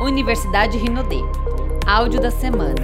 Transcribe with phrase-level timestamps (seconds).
[0.00, 1.20] Universidade Rinodê.
[1.86, 2.74] Áudio da semana.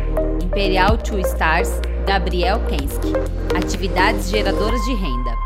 [0.42, 1.68] Imperial Two Stars,
[2.06, 3.12] Gabriel Kensky.
[3.54, 5.36] Atividades geradoras de renda.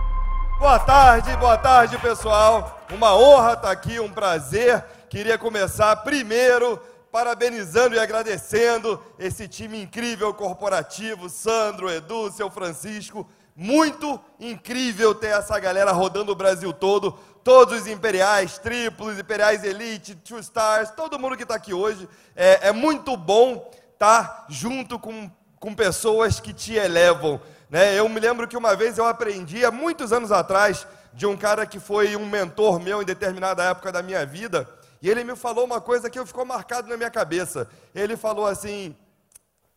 [0.60, 2.80] Boa tarde, boa tarde, pessoal.
[2.92, 4.84] Uma honra estar aqui, um prazer.
[5.10, 6.78] Queria começar primeiro
[7.10, 13.26] parabenizando e agradecendo esse time incrível corporativo, Sandro, Edu, seu Francisco.
[13.56, 20.14] Muito incrível ter essa galera rodando o Brasil todo, todos os imperiais, triplos, imperiais elite,
[20.14, 22.06] two stars, todo mundo que está aqui hoje.
[22.36, 27.40] É, é, muito bom estar junto com, com pessoas que te elevam.
[27.70, 27.98] Né?
[27.98, 31.64] Eu me lembro que uma vez eu aprendi, há muitos anos atrás, de um cara
[31.64, 34.68] que foi um mentor meu em determinada época da minha vida,
[35.00, 37.68] e ele me falou uma coisa que ficou marcado na minha cabeça.
[37.94, 38.94] Ele falou assim: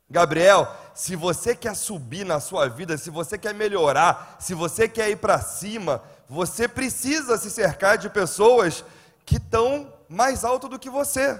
[0.09, 5.09] Gabriel, se você quer subir na sua vida, se você quer melhorar, se você quer
[5.09, 8.83] ir para cima, você precisa se cercar de pessoas
[9.25, 11.39] que estão mais alto do que você.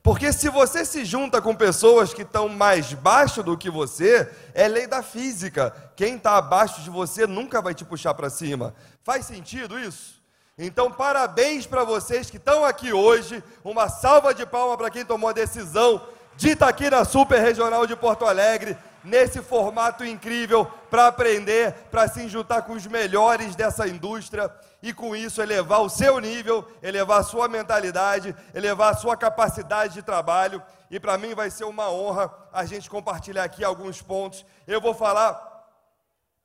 [0.00, 4.68] Porque se você se junta com pessoas que estão mais baixo do que você, é
[4.68, 5.74] lei da física.
[5.96, 8.74] Quem está abaixo de você nunca vai te puxar para cima.
[9.02, 10.22] Faz sentido isso?
[10.56, 13.42] Então, parabéns para vocês que estão aqui hoje.
[13.64, 16.00] Uma salva de palmas para quem tomou a decisão
[16.36, 22.26] estar aqui na Super Regional de Porto Alegre, nesse formato incrível, para aprender, para se
[22.28, 27.24] juntar com os melhores dessa indústria e com isso elevar o seu nível, elevar a
[27.24, 30.62] sua mentalidade, elevar a sua capacidade de trabalho.
[30.90, 34.44] E para mim vai ser uma honra a gente compartilhar aqui alguns pontos.
[34.66, 35.52] Eu vou falar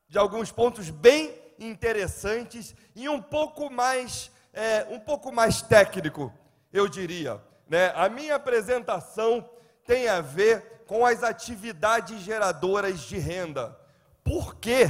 [0.07, 6.33] de alguns pontos bem interessantes e um pouco mais, é, um pouco mais técnico,
[6.71, 7.41] eu diria.
[7.67, 7.91] Né?
[7.95, 9.47] A minha apresentação
[9.89, 13.75] tem a ver com as atividades geradoras de renda.
[14.23, 14.87] Por que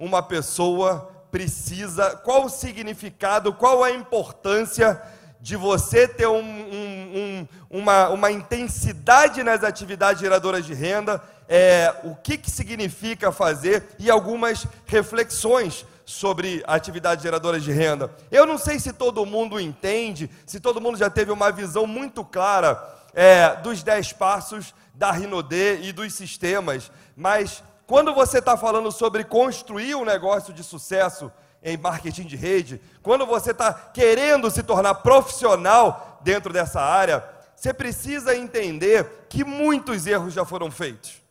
[0.00, 5.00] uma pessoa precisa, qual o significado, qual a importância
[5.40, 11.94] de você ter um, um, um, uma, uma intensidade nas atividades geradoras de renda, é,
[12.02, 18.10] o que, que significa fazer e algumas reflexões sobre atividades geradoras de renda.
[18.28, 22.24] Eu não sei se todo mundo entende, se todo mundo já teve uma visão muito
[22.24, 28.92] clara é, dos dez passos da Rinodê e dos sistemas, mas quando você está falando
[28.92, 31.32] sobre construir um negócio de sucesso
[31.62, 37.24] em marketing de rede, quando você está querendo se tornar profissional dentro dessa área,
[37.54, 41.22] você precisa entender que muitos erros já foram feitos.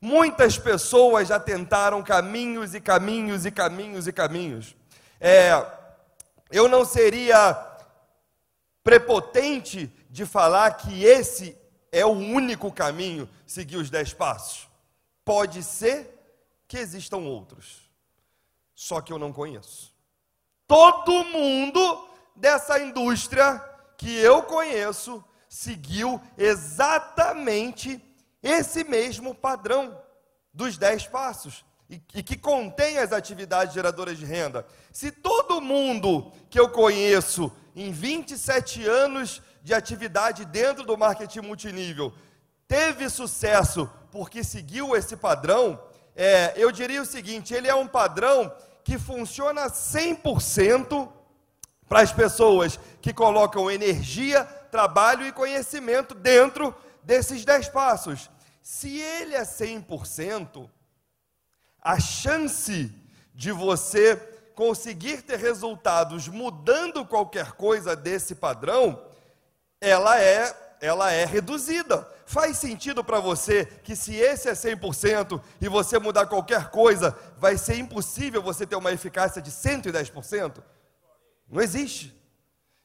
[0.00, 4.76] Muitas pessoas já tentaram caminhos e caminhos e caminhos e caminhos.
[5.20, 5.60] É,
[6.52, 7.56] eu não seria
[8.84, 11.56] prepotente de falar que esse
[11.90, 14.68] é o único caminho, seguir os dez passos.
[15.24, 16.06] Pode ser
[16.68, 17.90] que existam outros,
[18.74, 19.90] só que eu não conheço.
[20.66, 22.06] Todo mundo
[22.36, 23.58] dessa indústria
[23.96, 27.98] que eu conheço seguiu exatamente
[28.42, 29.98] esse mesmo padrão
[30.52, 34.66] dos dez passos e, e que contém as atividades geradoras de renda.
[34.92, 42.12] Se todo mundo que eu conheço em 27 anos de atividade dentro do marketing multinível
[42.72, 45.78] teve sucesso porque seguiu esse padrão,
[46.16, 48.50] é, eu diria o seguinte: ele é um padrão
[48.82, 51.08] que funciona 100%
[51.86, 58.30] para as pessoas que colocam energia, trabalho e conhecimento dentro desses 10 passos.
[58.62, 60.66] Se ele é 100%,
[61.82, 62.90] a chance
[63.34, 64.16] de você
[64.54, 69.11] conseguir ter resultados mudando qualquer coisa desse padrão,
[69.82, 72.08] ela é, ela é reduzida.
[72.24, 77.58] Faz sentido para você que se esse é 100% e você mudar qualquer coisa, vai
[77.58, 80.62] ser impossível você ter uma eficácia de 110%?
[81.50, 82.16] Não existe.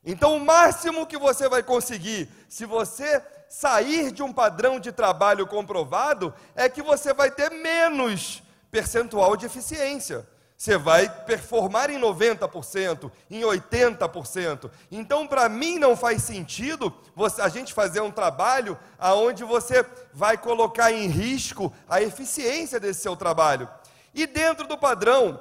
[0.04, 5.46] Então, o máximo que você vai conseguir, se você sair de um padrão de trabalho
[5.46, 8.42] comprovado, é que você vai ter menos
[8.72, 10.28] percentual de eficiência.
[10.58, 14.72] Você vai performar em 90%, em 80%.
[14.92, 20.36] Então, para mim, não faz sentido você, a gente fazer um trabalho aonde você vai
[20.36, 23.70] colocar em risco a eficiência desse seu trabalho.
[24.16, 25.40] E dentro do padrão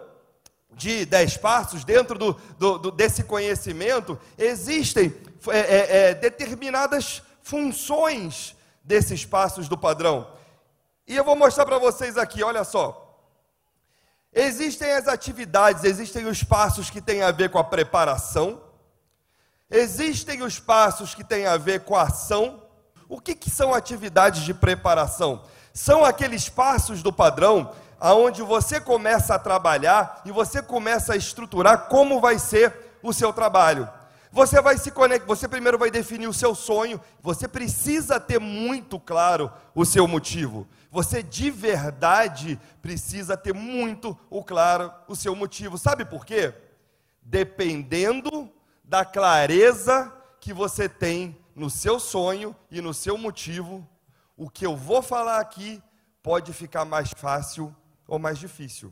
[0.71, 5.17] de 10 passos, dentro do, do, do, desse conhecimento, existem
[5.49, 8.55] é, é, é, determinadas funções
[8.85, 10.31] desses passos do padrão.
[11.09, 13.06] E eu vou mostrar para vocês aqui, olha só.
[14.33, 18.61] Existem as atividades, existem os passos que têm a ver com a preparação,
[19.71, 22.63] existem os passos que têm a ver com a ação.
[23.09, 25.43] O que, que são atividades de preparação?
[25.73, 31.89] São aqueles passos do padrão aonde você começa a trabalhar e você começa a estruturar
[31.89, 33.89] como vai ser o seu trabalho.
[34.31, 39.01] Você vai se conectar, você primeiro vai definir o seu sonho, você precisa ter muito
[39.01, 40.67] claro o seu motivo.
[40.97, 45.77] Você de verdade precisa ter muito o claro o seu motivo.
[45.77, 46.55] Sabe por quê?
[47.21, 48.51] Dependendo
[48.83, 50.11] da clareza
[50.41, 53.87] que você tem no seu sonho e no seu motivo,
[54.39, 55.83] o que eu vou falar aqui
[56.23, 57.77] pode ficar mais fácil
[58.09, 58.91] ou mais difícil.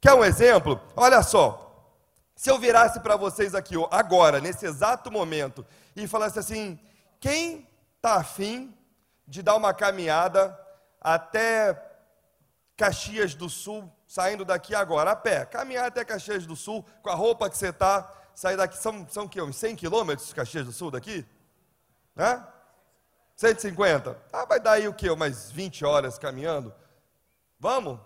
[0.00, 0.80] Quer um exemplo?
[0.96, 2.00] Olha só.
[2.34, 6.80] Se eu virasse para vocês aqui agora, nesse exato momento, e falasse assim:
[7.20, 8.74] quem está afim
[9.28, 10.58] de dar uma caminhada
[11.00, 11.90] até
[12.76, 17.14] Caxias do Sul, saindo daqui agora, a pé, caminhar até Caxias do Sul, com a
[17.14, 20.90] roupa que você está, sair daqui, são, são que, uns 100 quilômetros Caxias do Sul
[20.90, 21.26] daqui?
[22.14, 22.46] Né?
[23.36, 24.16] 150.
[24.32, 25.10] Ah, vai dar aí o quê?
[25.10, 26.74] Umas 20 horas caminhando?
[27.58, 27.98] Vamos?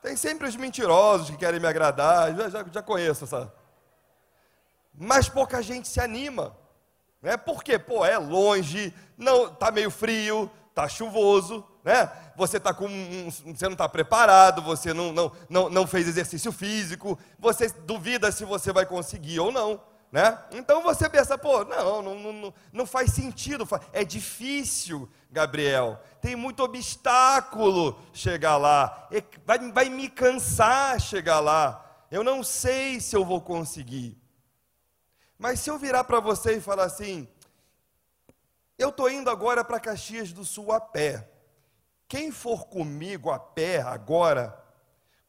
[0.00, 3.52] Tem sempre os mentirosos que querem me agradar, já, já, já conheço essa.
[4.94, 6.56] Mas pouca gente se anima.
[7.20, 7.36] Né?
[7.36, 12.08] Porque, pô, é longe, não tá meio frio, tá chuvoso, né?
[12.36, 12.86] Você tá com
[13.44, 18.44] você não está preparado, você não, não, não, não fez exercício físico, você duvida se
[18.44, 19.80] você vai conseguir ou não.
[20.12, 20.38] Né?
[20.52, 26.62] Então você pensa, pô, não, não, não, não faz sentido, é difícil, Gabriel, tem muito
[26.62, 29.08] obstáculo chegar lá,
[29.44, 34.16] vai, vai me cansar chegar lá, eu não sei se eu vou conseguir.
[35.36, 37.28] Mas se eu virar para você e falar assim,
[38.78, 41.28] eu estou indo agora para Caxias do Sul a pé,
[42.08, 44.58] quem for comigo a pé agora,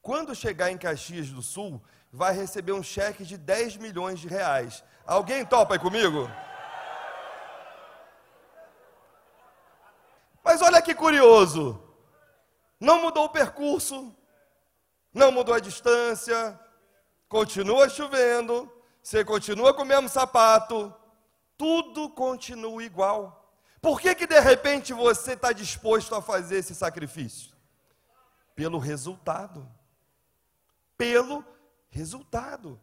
[0.01, 1.81] quando chegar em Caxias do Sul,
[2.11, 4.83] vai receber um cheque de 10 milhões de reais.
[5.05, 6.29] Alguém topa aí comigo?
[10.43, 11.83] Mas olha que curioso.
[12.79, 14.15] Não mudou o percurso,
[15.13, 16.57] não mudou a distância,
[17.27, 18.71] continua chovendo,
[19.03, 20.93] você continua com o mesmo sapato,
[21.57, 23.38] tudo continua igual.
[23.81, 27.51] Por que, que de repente você está disposto a fazer esse sacrifício?
[28.55, 29.69] Pelo resultado.
[30.97, 31.45] Pelo
[31.89, 32.79] resultado.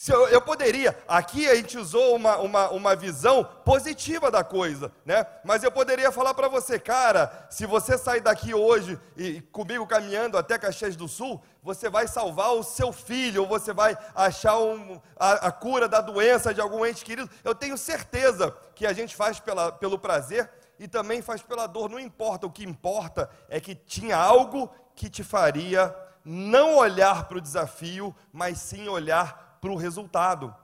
[0.00, 4.92] Se eu, eu, poderia, aqui a gente usou uma, uma, uma visão positiva da coisa,
[5.04, 5.26] né?
[5.42, 10.38] Mas eu poderia falar para você, cara, se você sair daqui hoje e comigo caminhando
[10.38, 15.00] até Caxias do Sul, você vai salvar o seu filho, ou você vai achar um,
[15.16, 17.28] a, a, cura da doença de algum ente querido.
[17.42, 20.48] Eu tenho certeza que a gente faz pela, pelo prazer
[20.78, 25.10] e também faz pela dor, não importa, o que importa é que tinha algo que
[25.10, 25.92] te faria
[26.24, 30.54] não olhar para o desafio, mas sim olhar para o resultado.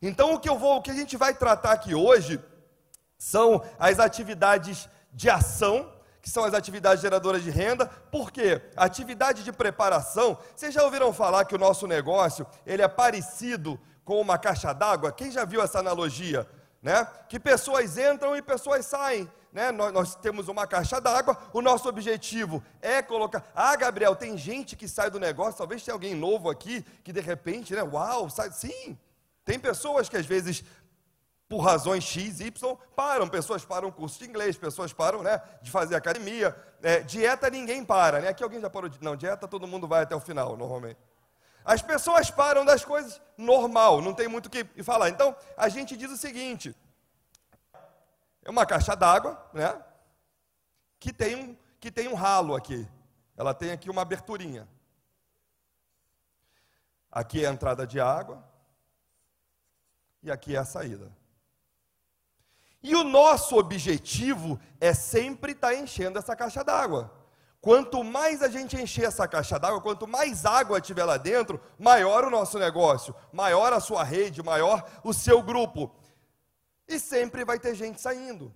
[0.00, 2.40] Então o que eu vou, o que a gente vai tratar aqui hoje
[3.16, 7.86] são as atividades de ação, que são as atividades geradoras de renda.
[7.86, 8.60] Por quê?
[8.76, 10.36] Atividade de preparação.
[10.54, 15.12] Vocês já ouviram falar que o nosso negócio, ele é parecido com uma caixa d'água?
[15.12, 16.48] Quem já viu essa analogia?
[16.82, 17.06] Né?
[17.28, 21.88] Que pessoas entram e pessoas saem né, nós, nós temos uma caixa d'água, o nosso
[21.88, 23.44] objetivo é colocar.
[23.54, 27.20] Ah, Gabriel, tem gente que sai do negócio, talvez tenha alguém novo aqui que de
[27.20, 28.50] repente, né, uau, sai.
[28.50, 28.98] Sim,
[29.44, 30.64] tem pessoas que às vezes
[31.52, 33.28] por razões X, Y, param.
[33.28, 36.56] Pessoas param o curso de inglês, pessoas param né, de fazer academia.
[36.82, 38.28] É, dieta ninguém para, né?
[38.28, 38.98] Aqui alguém já parou de.
[39.04, 40.98] Não, dieta todo mundo vai até o final, normalmente.
[41.62, 45.10] As pessoas param das coisas normal, não tem muito o que falar.
[45.10, 46.74] Então, a gente diz o seguinte:
[48.44, 49.80] é uma caixa d'água, né?
[50.98, 52.88] Que tem, um, que tem um ralo aqui.
[53.36, 54.68] Ela tem aqui uma aberturinha.
[57.10, 58.42] Aqui é a entrada de água.
[60.22, 61.10] E aqui é a saída.
[62.82, 67.12] E o nosso objetivo é sempre estar tá enchendo essa caixa d'água.
[67.60, 72.24] Quanto mais a gente encher essa caixa d'água, quanto mais água tiver lá dentro, maior
[72.24, 75.94] o nosso negócio, maior a sua rede, maior o seu grupo.
[76.92, 78.52] E sempre vai ter gente saindo.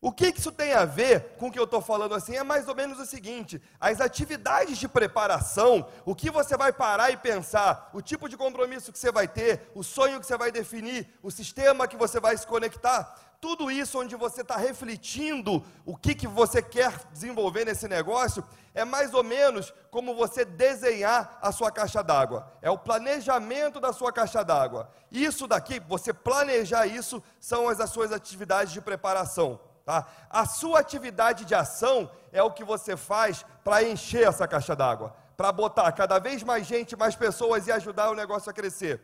[0.00, 2.36] O que isso tem a ver com o que eu estou falando assim?
[2.36, 7.10] É mais ou menos o seguinte: as atividades de preparação, o que você vai parar
[7.10, 10.52] e pensar, o tipo de compromisso que você vai ter, o sonho que você vai
[10.52, 15.96] definir, o sistema que você vai se conectar, tudo isso onde você está refletindo o
[15.96, 18.44] que, que você quer desenvolver nesse negócio,
[18.76, 22.52] é mais ou menos como você desenhar a sua caixa d'água.
[22.60, 24.90] É o planejamento da sua caixa d'água.
[25.10, 29.58] Isso daqui, você planejar isso, são as, as suas atividades de preparação.
[29.82, 30.06] Tá?
[30.28, 35.16] A sua atividade de ação é o que você faz para encher essa caixa d'água,
[35.38, 39.00] para botar cada vez mais gente, mais pessoas e ajudar o negócio a crescer.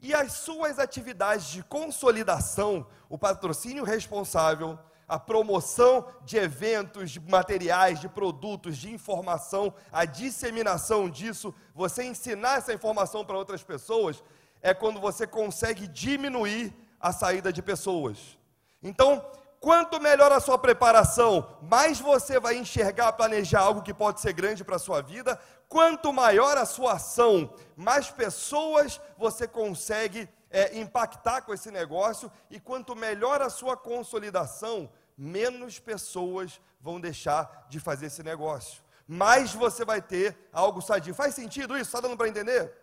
[0.00, 4.78] E as suas atividades de consolidação, o patrocínio responsável,
[5.12, 12.56] a promoção de eventos, de materiais, de produtos, de informação, a disseminação disso, você ensinar
[12.56, 14.24] essa informação para outras pessoas,
[14.62, 18.38] é quando você consegue diminuir a saída de pessoas.
[18.82, 19.22] Então,
[19.60, 24.64] quanto melhor a sua preparação, mais você vai enxergar, planejar algo que pode ser grande
[24.64, 25.38] para a sua vida.
[25.68, 32.30] Quanto maior a sua ação, mais pessoas você consegue é, impactar com esse negócio.
[32.50, 34.88] E quanto melhor a sua consolidação,
[35.22, 38.82] menos pessoas vão deixar de fazer esse negócio.
[39.06, 41.14] Mais você vai ter algo sadio.
[41.14, 41.88] Faz sentido isso?
[41.88, 42.76] Está dando para entender?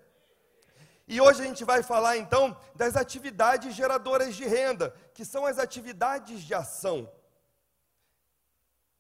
[1.05, 5.59] E hoje a gente vai falar então das atividades geradoras de renda, que são as
[5.59, 7.11] atividades de ação.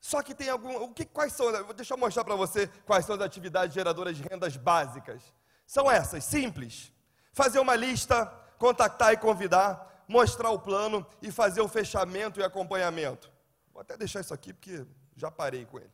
[0.01, 0.75] Só que tem algum.
[0.83, 1.51] O que, quais são?
[1.73, 5.21] Deixa eu mostrar para você quais são as atividades geradoras de rendas básicas.
[5.65, 6.91] São essas, simples.
[7.31, 8.25] Fazer uma lista,
[8.57, 13.31] contactar e convidar, mostrar o plano e fazer o fechamento e acompanhamento.
[13.71, 14.83] Vou até deixar isso aqui porque
[15.15, 15.93] já parei com ele.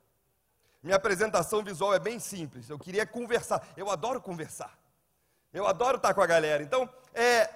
[0.81, 2.69] Minha apresentação visual é bem simples.
[2.69, 3.67] Eu queria conversar.
[3.75, 4.79] Eu adoro conversar.
[5.51, 6.63] Eu adoro estar com a galera.
[6.63, 7.49] Então, é,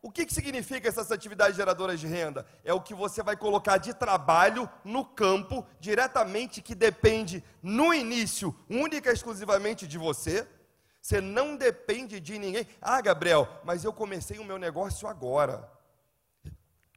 [0.00, 2.46] o que, que significa essas atividades geradoras de renda?
[2.64, 8.54] É o que você vai colocar de trabalho no campo, diretamente, que depende, no início,
[8.70, 10.48] única e exclusivamente de você.
[11.02, 12.66] Você não depende de ninguém.
[12.80, 15.75] Ah, Gabriel, mas eu comecei o meu negócio agora.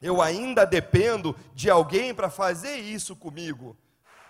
[0.02, 3.78] Eu ainda dependo de alguém para fazer isso comigo.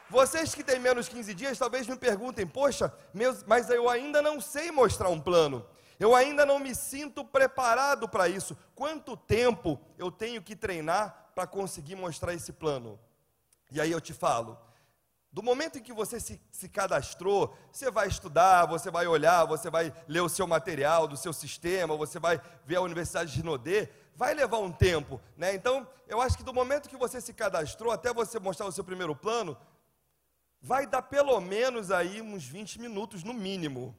[0.09, 4.41] Vocês que têm menos 15 dias, talvez me perguntem: poxa, meus, mas eu ainda não
[4.41, 5.65] sei mostrar um plano.
[5.99, 8.57] Eu ainda não me sinto preparado para isso.
[8.73, 12.97] Quanto tempo eu tenho que treinar para conseguir mostrar esse plano?
[13.71, 14.57] E aí eu te falo.
[15.31, 19.69] Do momento em que você se, se, cadastrou, você vai estudar, você vai olhar, você
[19.69, 23.89] vai ler o seu material do seu sistema, você vai ver a Universidade de Rinodê,
[24.19, 25.55] vai levar um tempo, né?
[25.55, 28.83] Então, eu acho que do momento que você se cadastrou até você mostrar o seu
[28.83, 29.57] primeiro plano,
[30.61, 33.95] vai dar pelo menos aí uns 20 minutos no mínimo.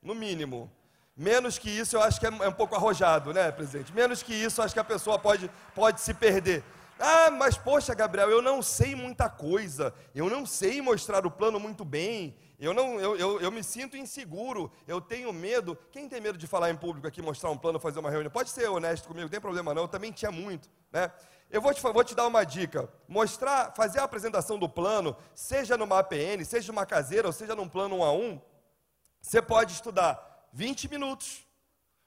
[0.00, 0.70] No mínimo.
[1.16, 3.92] Menos que isso, eu acho que é, é um pouco arrojado, né, presidente?
[3.92, 6.62] Menos que isso, acho que a pessoa pode, pode se perder.
[7.00, 11.58] Ah, mas poxa, Gabriel, eu não sei muita coisa, eu não sei mostrar o plano
[11.58, 15.74] muito bem, eu, não, eu, eu, eu, me sinto inseguro, eu tenho medo.
[15.90, 18.30] Quem tem medo de falar em público aqui, mostrar um plano, fazer uma reunião?
[18.30, 20.68] Pode ser honesto comigo, não tem problema não, eu também tinha muito.
[20.92, 21.10] Né?
[21.50, 22.86] Eu vou te, vou te dar uma dica.
[23.08, 27.66] Mostrar, fazer a apresentação do plano, seja numa APN, seja numa caseira, ou seja num
[27.66, 28.38] plano um a um,
[29.22, 31.46] você pode estudar 20 minutos.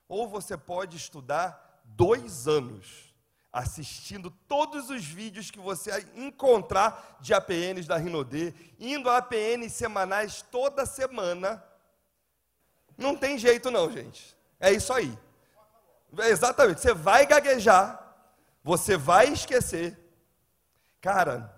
[0.08, 3.13] Ou você pode estudar dois anos,
[3.54, 10.42] assistindo todos os vídeos que você encontrar de APNs da Rinodê, indo a APNs semanais
[10.42, 11.64] toda semana.
[12.98, 14.36] Não tem jeito não, gente.
[14.60, 15.16] É isso aí.
[16.18, 16.82] É exatamente.
[16.82, 18.16] Você vai gaguejar,
[18.64, 20.00] você vai esquecer.
[21.00, 21.56] Cara,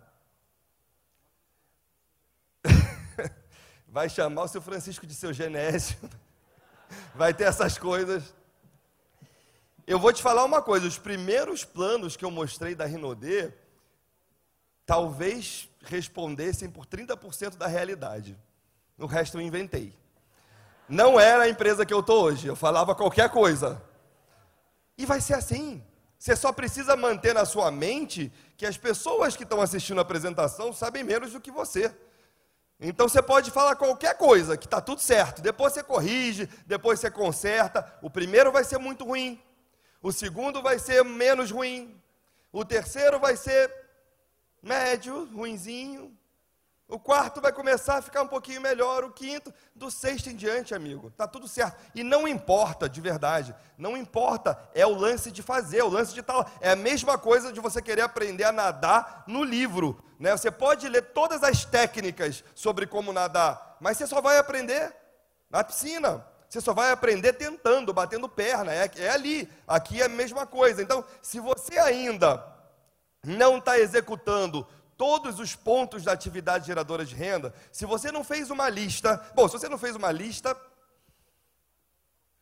[3.87, 5.97] vai chamar o seu Francisco de seu Genésio
[7.15, 8.33] vai ter essas coisas.
[9.87, 13.51] Eu vou te falar uma coisa: os primeiros planos que eu mostrei da Rinodê,
[14.85, 18.37] talvez respondessem por 30% da realidade.
[18.97, 19.93] O resto eu inventei.
[20.87, 23.81] Não era a empresa que eu estou hoje, eu falava qualquer coisa.
[24.97, 25.83] E vai ser assim.
[26.17, 30.73] Você só precisa manter na sua mente que as pessoas que estão assistindo a apresentação
[30.73, 31.93] sabem menos do que você.
[32.79, 35.41] Então você pode falar qualquer coisa, que está tudo certo.
[35.41, 37.85] Depois você corrige, depois você conserta.
[38.01, 39.39] O primeiro vai ser muito ruim.
[40.05, 41.99] O segundo vai ser menos ruim.
[42.51, 43.73] O terceiro vai ser
[44.61, 46.15] médio, ruinzinho.
[46.87, 50.75] O quarto vai começar a ficar um pouquinho melhor, o quinto, do sexto em diante,
[50.75, 51.09] amigo.
[51.17, 51.81] Tá tudo certo.
[51.95, 53.55] E não importa, de verdade.
[53.79, 56.53] Não importa, é o lance de fazer, o lance de estar.
[56.61, 59.99] É a mesma coisa de você querer aprender a nadar no livro.
[60.19, 60.37] Né?
[60.37, 64.95] Você pode ler todas as técnicas sobre como nadar, mas você só vai aprender
[65.49, 66.23] na piscina.
[66.55, 68.73] Você só vai aprender tentando, batendo perna.
[68.73, 69.49] É, é ali.
[69.67, 70.81] Aqui é a mesma coisa.
[70.81, 72.41] Então, se você ainda
[73.21, 78.49] não está executando todos os pontos da atividade geradora de renda, se você não fez
[78.49, 80.55] uma lista, bom, se você não fez uma lista,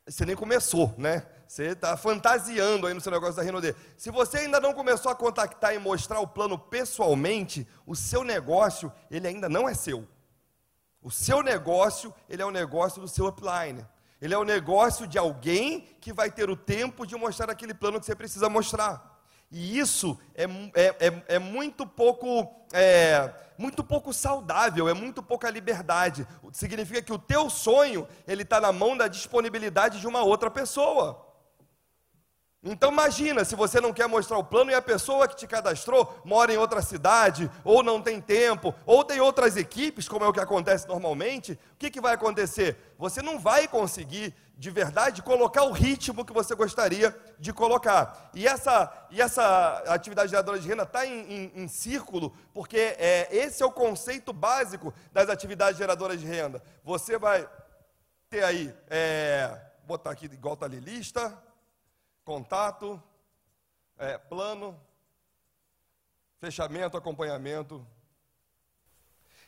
[0.06, 1.26] você nem começou, né?
[1.48, 3.76] Você está fantasiando aí no seu negócio da Renaudet.
[3.98, 8.94] Se você ainda não começou a contactar e mostrar o plano pessoalmente, o seu negócio,
[9.10, 10.08] ele ainda não é seu.
[11.02, 13.84] O seu negócio, ele é o negócio do seu upline.
[14.24, 18.00] Ele é o negócio de alguém que vai ter o tempo de mostrar aquele plano
[18.00, 19.20] que você precisa mostrar.
[19.52, 25.50] E isso é, é, é, é muito pouco é, muito pouco saudável, é muito pouca
[25.50, 26.26] liberdade.
[26.54, 31.33] Significa que o teu sonho ele está na mão da disponibilidade de uma outra pessoa.
[32.66, 36.18] Então imagina, se você não quer mostrar o plano e a pessoa que te cadastrou
[36.24, 40.34] mora em outra cidade, ou não tem tempo, ou tem outras equipes, como é o
[40.34, 42.78] que acontece normalmente, o que, que vai acontecer?
[42.98, 48.30] Você não vai conseguir, de verdade, colocar o ritmo que você gostaria de colocar.
[48.34, 53.28] E essa, e essa atividade geradora de renda está em, em, em, círculo, porque é,
[53.30, 56.64] esse é o conceito básico das atividades geradoras de renda.
[56.82, 57.46] Você vai
[58.30, 59.54] ter aí, é,
[59.86, 61.38] botar aqui igual está ali, lista
[62.24, 63.02] contato,
[63.98, 64.80] é, plano,
[66.40, 67.86] fechamento, acompanhamento.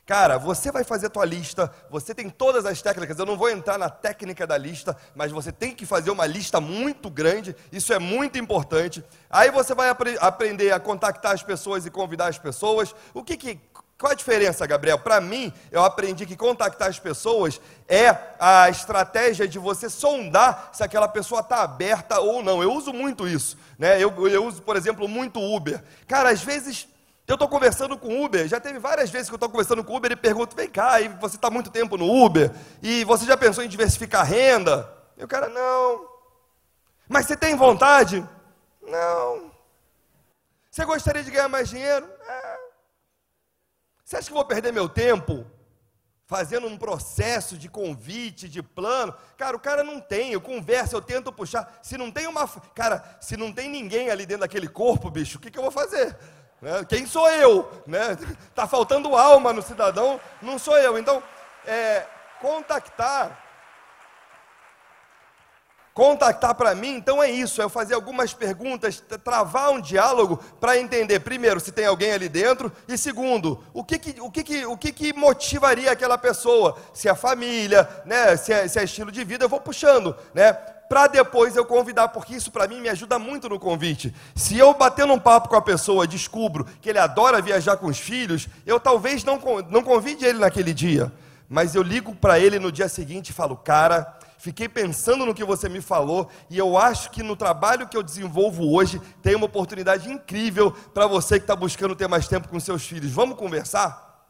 [0.06, 3.50] Cara, você vai fazer a tua lista, você tem todas as técnicas, eu não vou
[3.50, 7.92] entrar na técnica da lista, mas você tem que fazer uma lista muito grande, isso
[7.92, 9.04] é muito importante.
[9.28, 12.94] Aí você vai apre aprender a contactar as pessoas e convidar as pessoas.
[13.16, 13.60] O que, que
[13.98, 15.00] qual a diferença, Gabriel?
[15.00, 20.84] Para mim, eu aprendi que contactar as pessoas é a estratégia de você sondar se
[20.84, 22.62] aquela pessoa está aberta ou não.
[22.62, 23.58] Eu uso muito isso.
[23.80, 24.02] Né?
[24.02, 25.82] Eu, eu uso, por exemplo, muito Uber.
[26.08, 26.90] Cara, às vezes
[27.26, 30.12] eu estou conversando com Uber, já teve várias vezes que eu estou conversando com Uber
[30.12, 32.52] e pergunto, vem cá, e você está muito tempo no Uber,
[32.84, 34.94] e você já pensou em diversificar a renda?
[35.18, 36.06] E o cara, não.
[37.08, 38.24] Mas você tem vontade?
[38.82, 39.52] Não.
[40.70, 42.08] Você gostaria de ganhar mais dinheiro?
[42.28, 42.45] É.
[44.06, 45.48] Você acha que eu vou perder meu tempo
[46.28, 49.16] fazendo um processo de convite, de plano?
[49.36, 51.80] Cara, o cara não tem, eu converso, eu tento puxar.
[51.82, 52.48] Se não tem uma.
[52.76, 55.72] Cara, se não tem ninguém ali dentro daquele corpo, bicho, o que, que eu vou
[55.72, 56.16] fazer?
[56.62, 56.86] Né?
[56.88, 57.68] Quem sou eu?
[57.88, 58.16] Né?
[58.54, 61.00] Tá faltando alma no cidadão, não sou eu.
[61.00, 61.24] Então,
[61.66, 62.06] é,
[62.40, 63.45] contactar
[65.96, 70.78] Contactar para mim, então é isso, é eu fazer algumas perguntas, travar um diálogo para
[70.78, 74.66] entender, primeiro, se tem alguém ali dentro, e segundo, o que que, o que, que,
[74.66, 79.10] o que, que motivaria aquela pessoa, se é família, né, se, é, se é estilo
[79.10, 82.90] de vida, eu vou puxando, né, para depois eu convidar, porque isso para mim me
[82.90, 84.14] ajuda muito no convite.
[84.36, 87.98] Se eu bater num papo com a pessoa, descubro que ele adora viajar com os
[87.98, 91.10] filhos, eu talvez não, não convide ele naquele dia,
[91.48, 95.44] mas eu ligo para ele no dia seguinte e falo, cara Fiquei pensando no que
[95.44, 99.48] você me falou e eu acho que no trabalho que eu desenvolvo hoje tem uma
[99.48, 103.10] oportunidade incrível para você que está buscando ter mais tempo com seus filhos.
[103.12, 104.24] Vamos conversar?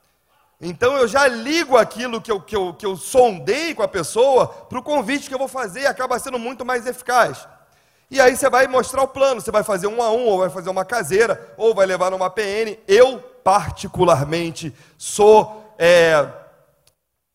[0.62, 4.48] Então eu já ligo aquilo que eu, que eu, que eu sondei com a pessoa
[4.48, 7.46] para o convite que eu vou fazer e acaba sendo muito mais eficaz.
[8.10, 10.50] E aí você vai mostrar o plano, você vai fazer um a um, ou vai
[10.50, 12.78] fazer uma caseira, ou vai levar numa PN.
[12.88, 15.76] Eu, particularmente, sou.
[15.78, 16.26] É,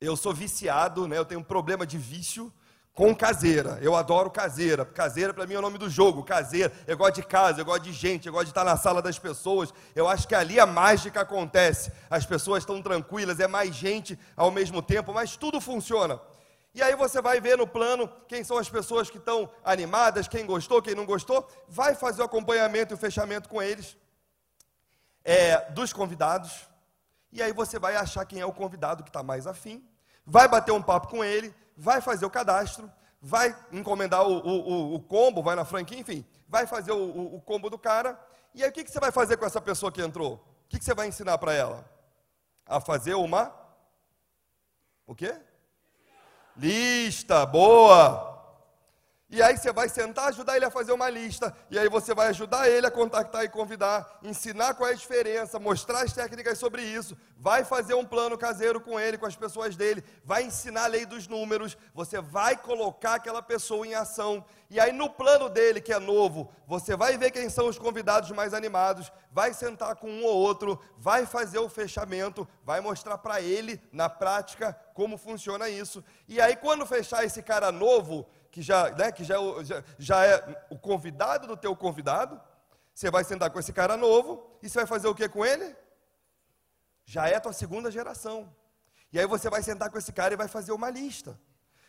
[0.01, 1.19] eu sou viciado, né?
[1.19, 2.51] eu tenho um problema de vício
[2.95, 3.79] com caseira.
[3.81, 4.85] Eu adoro caseira.
[4.85, 6.23] Caseira para mim é o nome do jogo.
[6.23, 6.73] Caseira.
[6.87, 9.19] Eu gosto de casa, eu gosto de gente, eu gosto de estar na sala das
[9.19, 9.73] pessoas.
[9.95, 11.93] Eu acho que ali a mágica acontece.
[12.09, 16.21] As pessoas estão tranquilas, é mais gente ao mesmo tempo, mas tudo funciona.
[16.73, 20.47] E aí você vai ver no plano quem são as pessoas que estão animadas, quem
[20.47, 23.97] gostou, quem não gostou, vai fazer o acompanhamento e o fechamento com eles,
[25.25, 26.69] é, dos convidados.
[27.33, 29.85] E aí você vai achar quem é o convidado que está mais afim,
[30.25, 35.01] vai bater um papo com ele, vai fazer o cadastro, vai encomendar o, o, o
[35.01, 38.21] combo, vai na franquia, enfim, vai fazer o, o, combo do cara.
[38.55, 40.35] E aí o que, que você vai fazer com essa pessoa que entrou?
[40.35, 41.91] O que, que você vai ensinar para ela?
[42.67, 43.55] A fazer uma.
[45.07, 45.35] O quê?
[46.55, 48.30] Lista, boa!
[49.33, 51.57] E aí você vai sentar, ajudar ele a fazer uma lista.
[51.71, 55.57] E aí você vai ajudar ele a contactar e convidar, ensinar qual é a diferença,
[55.57, 57.17] mostrar as técnicas sobre isso.
[57.39, 60.03] Vai fazer um plano caseiro com ele, com as pessoas dele.
[60.25, 61.79] Vai ensinar a lei dos números.
[61.95, 64.45] Você vai colocar aquela pessoa em ação.
[64.69, 68.33] E aí no plano dele, que é novo, você vai ver quem são os convidados
[68.33, 69.13] mais animados.
[69.31, 70.81] Vai sentar com um ou outro.
[70.99, 72.49] Vai fazer o fechamento.
[72.65, 76.03] Vai mostrar para ele, na prática, como funciona isso.
[76.27, 80.67] E aí quando fechar esse cara novo que já, né, que já, já, já é
[80.71, 82.41] o convidado do teu convidado,
[82.93, 85.77] você vai sentar com esse cara novo e você vai fazer o que com ele?
[87.05, 88.55] Já é a tua segunda geração.
[89.13, 91.39] E aí você vai sentar com esse cara e vai fazer uma lista.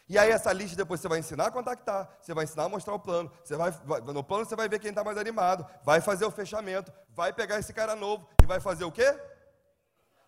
[0.08, 2.94] E aí essa lista depois você vai ensinar a contactar, você vai ensinar a mostrar
[2.94, 6.02] o plano, você vai, vai no plano você vai ver quem está mais animado, vai
[6.02, 9.18] fazer o fechamento, vai pegar esse cara novo e vai fazer o quê?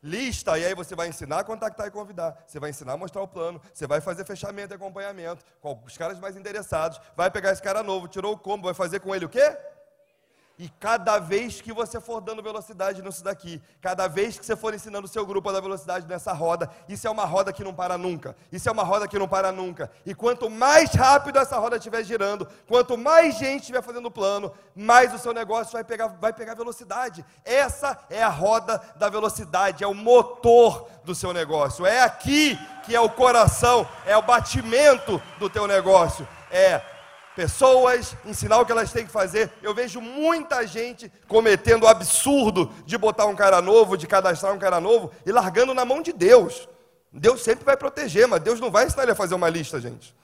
[0.04, 3.22] Lista, e aí você vai ensinar a contactar e convidar, você vai ensinar a mostrar
[3.22, 7.54] o plano, você vai fazer fechamento e acompanhamento com os caras mais interessados, vai pegar
[7.54, 9.58] esse cara novo, tirou o combo, vai fazer com ele o quê?
[10.58, 14.72] E cada vez que você for dando velocidade nisso daqui, cada vez que você for
[14.72, 17.74] ensinando o seu grupo a dar velocidade nessa roda, isso é uma roda que não
[17.74, 18.36] para nunca.
[18.52, 19.90] Isso é uma roda que não para nunca.
[20.06, 25.12] E quanto mais rápido essa roda estiver girando, quanto mais gente estiver fazendo plano, mais
[25.12, 27.26] o seu negócio vai pegar, vai pegar velocidade.
[27.44, 31.84] Essa é a roda da velocidade, é o motor do seu negócio.
[31.84, 36.28] É aqui que é o coração, é o batimento do teu negócio.
[36.52, 36.93] É
[37.36, 39.52] pessoas, ensinar o que elas têm que fazer.
[39.62, 44.60] Eu vejo muita gente cometendo o absurdo de botar um cara novo, de cadastrar um
[44.60, 46.68] cara novo e largando na mão de Deus.
[47.12, 50.16] Deus sempre vai proteger, mas Deus não vai ensinar ele a fazer uma lista, gente.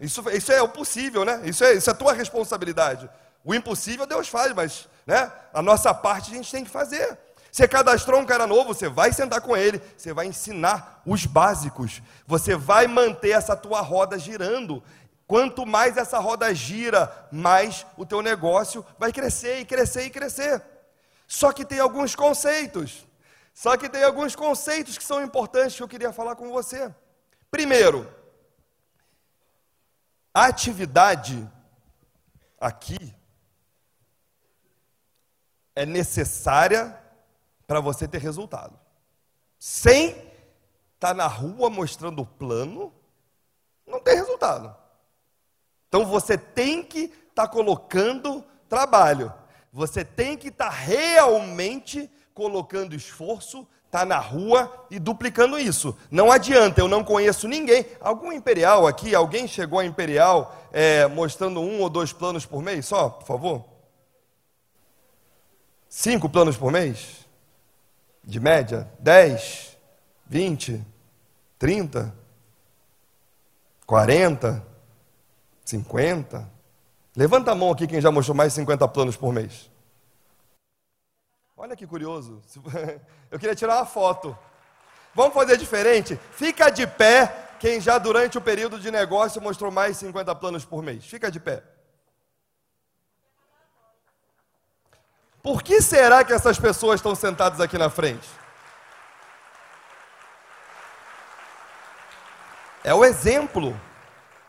[0.00, 1.40] Isso, isso é o possível, né?
[1.44, 3.08] Isso é, isso é tua responsabilidade.
[3.44, 7.18] O impossível Deus faz, mas né, a nossa parte a gente tem que fazer.
[7.50, 12.02] Você cadastrou um cara novo, você vai sentar com ele, você vai ensinar os básicos,
[12.26, 14.82] você vai manter essa tua roda girando.
[15.28, 20.64] Quanto mais essa roda gira, mais o teu negócio vai crescer e crescer e crescer.
[21.26, 23.06] Só que tem alguns conceitos.
[23.52, 26.94] Só que tem alguns conceitos que são importantes que eu queria falar com você.
[27.50, 28.10] Primeiro,
[30.32, 31.46] atividade
[32.58, 33.14] aqui
[35.76, 36.98] é necessária
[37.66, 38.80] para você ter resultado.
[39.58, 40.28] Sem estar
[41.00, 42.94] tá na rua mostrando o plano,
[43.86, 44.87] não tem resultado.
[45.88, 49.32] Então você tem que estar tá colocando trabalho.
[49.72, 55.96] Você tem que estar tá realmente colocando esforço, está na rua e duplicando isso.
[56.10, 57.86] Não adianta, eu não conheço ninguém.
[58.00, 62.86] Algum imperial aqui, alguém chegou a imperial é, mostrando um ou dois planos por mês?
[62.86, 63.64] Só, por favor.
[65.88, 67.26] Cinco planos por mês?
[68.22, 68.88] De média?
[68.98, 69.76] Dez?
[70.26, 70.84] Vinte?
[71.58, 72.14] Trinta?
[73.86, 74.62] Quarenta?
[75.68, 76.50] Cinquenta?
[77.14, 79.70] Levanta a mão aqui quem já mostrou mais de 50 planos por mês.
[81.54, 82.40] Olha que curioso.
[83.30, 84.34] Eu queria tirar uma foto.
[85.14, 86.18] Vamos fazer diferente?
[86.32, 90.82] Fica de pé quem já durante o período de negócio mostrou mais 50 planos por
[90.82, 91.04] mês.
[91.04, 91.62] Fica de pé.
[95.42, 98.26] Por que será que essas pessoas estão sentadas aqui na frente?
[102.82, 103.78] É o exemplo.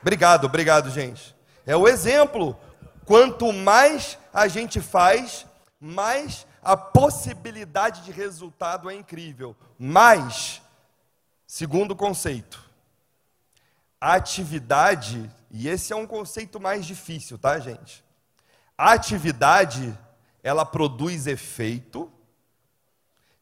[0.01, 1.35] Obrigado, obrigado, gente.
[1.65, 2.57] É o exemplo.
[3.05, 5.45] Quanto mais a gente faz,
[5.79, 9.55] mais a possibilidade de resultado é incrível.
[9.77, 10.61] Mas,
[11.47, 12.63] segundo conceito,
[13.99, 18.03] a atividade, e esse é um conceito mais difícil, tá, gente?
[18.77, 19.97] A atividade,
[20.41, 22.11] ela produz efeito,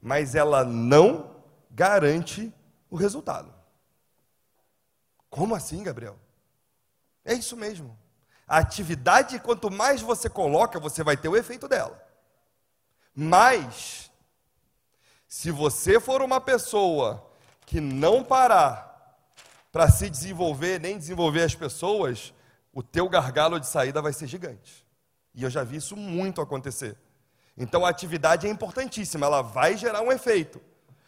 [0.02, 1.36] mas ela não
[1.70, 2.52] garante
[2.90, 3.54] o resultado.
[5.30, 6.18] Como assim, Gabriel?
[7.28, 7.96] É isso mesmo.
[8.48, 12.02] A atividade, quanto mais você coloca, você vai ter o efeito dela.
[13.14, 14.10] Mas,
[15.28, 17.30] se você for uma pessoa
[17.66, 19.20] que não parar
[19.74, 22.34] para se desenvolver, nem desenvolver as pessoas,
[22.74, 24.86] o teu gargalo de saída vai ser gigante.
[25.36, 26.98] E eu já vi isso muito acontecer.
[27.58, 30.62] Então a atividade é importantíssima, ela vai gerar um efeito,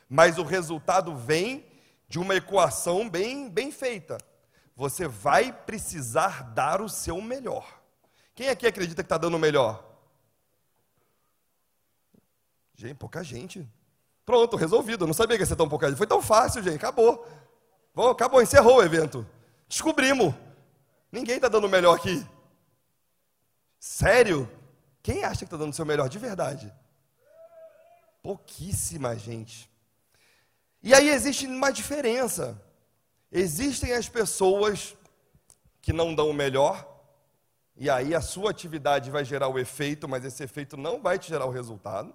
[0.10, 1.66] mas o resultado vem
[2.10, 4.18] de uma equação bem, bem feita.
[4.80, 7.82] Você vai precisar dar o seu melhor.
[8.34, 9.86] Quem aqui acredita que está dando o melhor?
[12.76, 13.68] Gente, pouca gente.
[14.26, 15.04] Pronto, resolvido.
[15.04, 15.98] Eu não sabia que ia ser tão pouca gente.
[15.98, 16.78] Foi tão fácil, gente.
[16.78, 17.28] Acabou.
[17.94, 19.28] Bom, acabou, encerrou o evento.
[19.68, 20.34] Descobrimos.
[21.12, 22.26] Ninguém está dando o melhor aqui.
[23.82, 24.50] Sério?
[25.04, 26.74] Quem acha que está dando o seu melhor de verdade?
[28.24, 29.70] Pouquíssima gente.
[30.82, 32.69] E aí existe uma diferença.
[33.32, 34.96] Existem as pessoas
[35.82, 36.88] que não dão o melhor,
[37.76, 41.30] e aí a sua atividade vai gerar o efeito, mas esse efeito não vai te
[41.30, 42.14] gerar o resultado.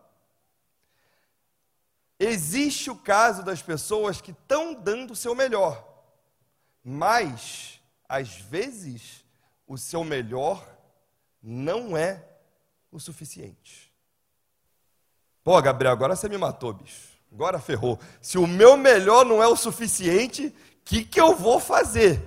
[2.18, 5.86] Existe o caso das pessoas que estão dando o seu melhor,
[6.82, 9.24] mas, às vezes,
[9.66, 10.66] o seu melhor
[11.42, 12.22] não é
[12.92, 13.92] o suficiente.
[15.42, 17.14] Pô, Gabriel, agora você me matou, bicho.
[17.32, 17.98] Agora ferrou.
[18.20, 22.22] Se o meu melhor não é o suficiente, que, que eu vou fazer?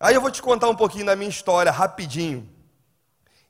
[0.00, 2.48] Aí eu vou te contar um pouquinho da minha história, rapidinho.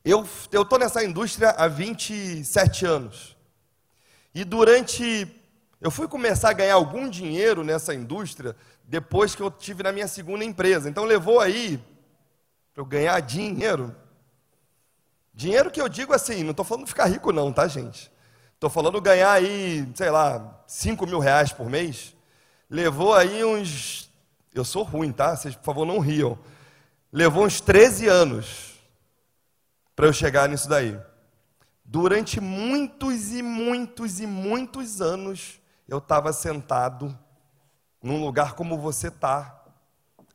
[0.05, 3.37] Eu estou nessa indústria há 27 anos.
[4.35, 5.29] E durante.
[5.81, 10.07] Eu fui começar a ganhar algum dinheiro nessa indústria depois que eu tive na minha
[10.07, 10.89] segunda empresa.
[10.89, 11.83] Então levou aí
[12.73, 13.95] para eu ganhar dinheiro.
[15.35, 18.13] Dinheiro que eu digo assim, não estou falando ficar rico, não, tá, gente?
[18.55, 22.15] Estou falando ganhar aí, sei lá, 5 mil reais por mês.
[22.73, 24.11] Levou aí uns.
[24.55, 25.37] Eu sou ruim, tá?
[25.37, 26.39] Vocês, por favor, não riam.
[27.13, 28.81] Levou uns 13 anos
[29.95, 30.99] para eu chegar nisso daí.
[31.85, 37.15] Durante muitos e muitos e muitos anos, eu estava sentado
[38.03, 39.65] num lugar como você está,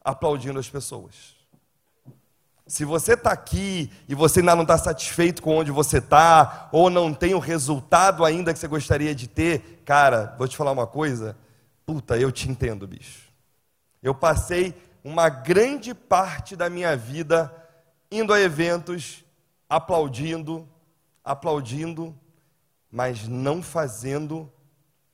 [0.05, 1.35] aplaudindo as pessoas.
[2.67, 6.87] Se você está aqui e você ainda não está satisfeito com onde você está, ou
[6.87, 10.85] não tem o resultado ainda que você gostaria de ter, cara, vou te falar uma
[10.85, 11.35] coisa.
[11.87, 13.31] Puta, eu te entendo, bicho.
[14.03, 17.49] Eu passei uma grande parte da minha vida
[18.11, 19.23] indo a eventos,
[19.69, 20.67] aplaudindo,
[21.23, 22.13] aplaudindo,
[22.91, 24.51] mas não fazendo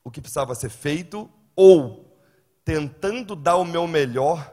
[0.04, 2.18] o que precisava ser feito ou
[2.66, 4.52] tentando dar o meu melhor,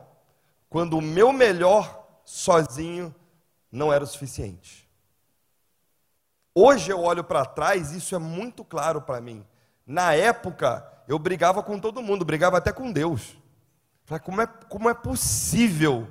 [0.69, 3.15] quando o meu melhor sozinho
[3.73, 4.87] não era o suficiente.
[6.55, 9.43] Hoje eu olho para trás, isso é muito claro para mim.
[9.87, 13.37] Na época, eu brigava com todo mundo, brigava até com Deus.
[14.05, 16.07] Falei, como é, como é possível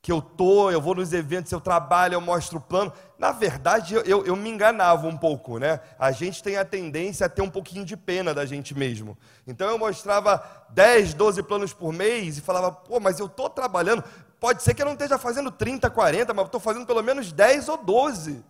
[0.00, 2.90] que eu tô, eu vou nos eventos, eu trabalho, eu mostro o plano.
[3.18, 5.80] Na verdade, eu, eu, eu, me enganava um pouco, né?
[5.98, 9.18] A gente tem a tendência a ter um pouquinho de pena da gente mesmo.
[9.46, 14.02] Então eu mostrava 10, 12 planos por mês e falava, pô, mas eu estou trabalhando.
[14.40, 17.68] Pode ser que eu não esteja fazendo 30, 40, mas estou fazendo pelo menos 10
[17.68, 18.42] ou 12.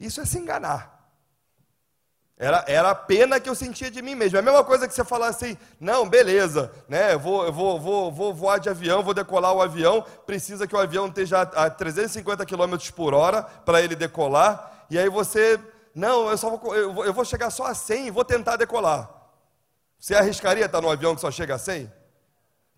[0.00, 0.99] Isso é se enganar.
[2.42, 4.38] Era, era a pena que eu sentia de mim mesmo.
[4.38, 7.12] É a mesma coisa que você falar assim, não, beleza, né?
[7.12, 10.74] Eu vou, eu vou, vou, vou voar de avião, vou decolar o avião, precisa que
[10.74, 15.60] o avião esteja a 350 km por hora para ele decolar, e aí você,
[15.94, 16.74] não, eu, só vou,
[17.04, 19.10] eu vou chegar só a 100 e vou tentar decolar.
[19.98, 21.92] Você arriscaria estar no avião que só chega a 100?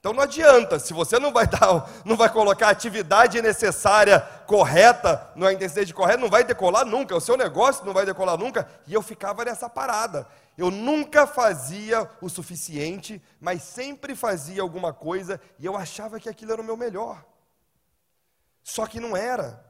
[0.02, 5.30] Então não adianta, se você não vai dar, não vai colocar a atividade necessária correta,
[5.36, 8.92] na intensidade correta, não vai decolar nunca, o seu negócio não vai decolar nunca, e
[8.92, 10.26] eu ficava nessa parada.
[10.58, 16.52] Eu nunca fazia o suficiente, mas sempre fazia alguma coisa e eu achava que aquilo
[16.52, 17.24] era o meu melhor.
[18.60, 19.64] Só que não era.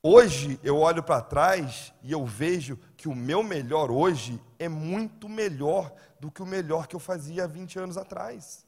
[0.00, 5.28] Hoje eu olho para trás e eu vejo que o meu melhor hoje é muito
[5.28, 8.67] melhor do que o melhor que eu fazia há 20 anos atrás.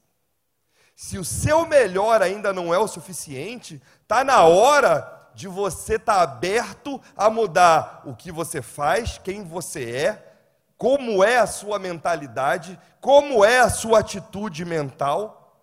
[0.95, 6.15] Se o seu melhor ainda não é o suficiente, está na hora de você estar
[6.15, 10.33] tá aberto a mudar o que você faz, quem você é,
[10.77, 15.57] como é a sua mentalidade, como é a sua atitude mental,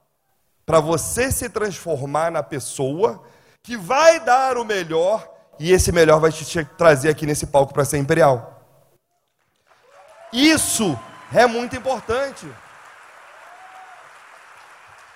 [0.64, 3.22] para você se transformar na pessoa
[3.62, 7.84] que vai dar o melhor e esse melhor vai te trazer aqui nesse palco para
[7.84, 8.62] ser imperial.
[10.32, 10.98] Isso
[11.32, 12.46] é muito importante.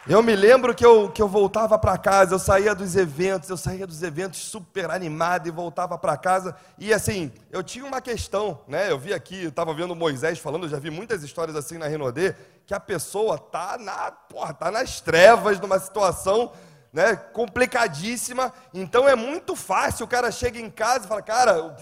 [0.08, 3.56] Eu me lembro que eu, que eu voltava para casa, eu saía dos eventos, eu
[3.56, 6.56] saía dos eventos super animado e voltava para casa.
[6.76, 8.90] E assim, eu tinha uma questão, né?
[8.90, 11.86] Eu vi aqui, eu estava vendo Moisés falando, eu já vi muitas histórias assim na
[11.86, 12.36] Renaudet,
[12.66, 16.50] que a pessoa tá, na, porra, tá nas trevas, numa situação
[16.92, 18.52] né, complicadíssima.
[18.74, 21.76] Então é muito fácil, o cara chega em casa e fala, cara,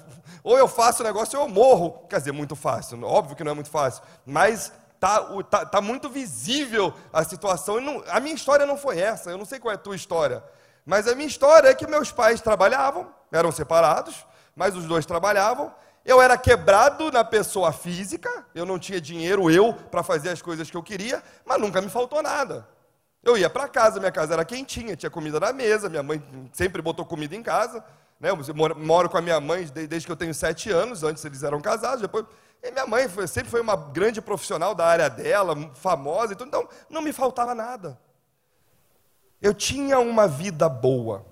[0.45, 2.07] ou eu faço o negócio ou eu morro.
[2.07, 6.11] Quer dizer, muito fácil, óbvio que não é muito fácil, mas tá, tá, tá muito
[6.11, 7.81] visível a situação.
[7.81, 10.45] Não, a minha história não foi essa, eu não sei qual é a tua história.
[10.85, 15.75] Mas a minha história é que meus pais trabalhavam, eram separados, mas os dois trabalhavam.
[16.05, 20.71] Eu era quebrado na pessoa física, eu não tinha dinheiro eu para fazer as coisas
[20.71, 22.67] que eu queria, mas nunca me faltou nada.
[23.23, 26.81] Eu ia para casa, minha casa era quentinha, tinha comida na mesa, minha mãe sempre
[26.81, 27.85] botou comida em casa.
[28.19, 28.31] Né?
[28.31, 28.39] Eu
[28.77, 32.01] moro com a minha mãe desde que eu tenho sete anos, antes eles eram casados,
[32.01, 32.25] depois
[32.63, 36.69] e minha mãe foi, sempre foi uma grande profissional da área dela, famosa, então, então
[36.89, 37.99] não me faltava nada.
[39.41, 41.25] Eu tinha uma vida boa.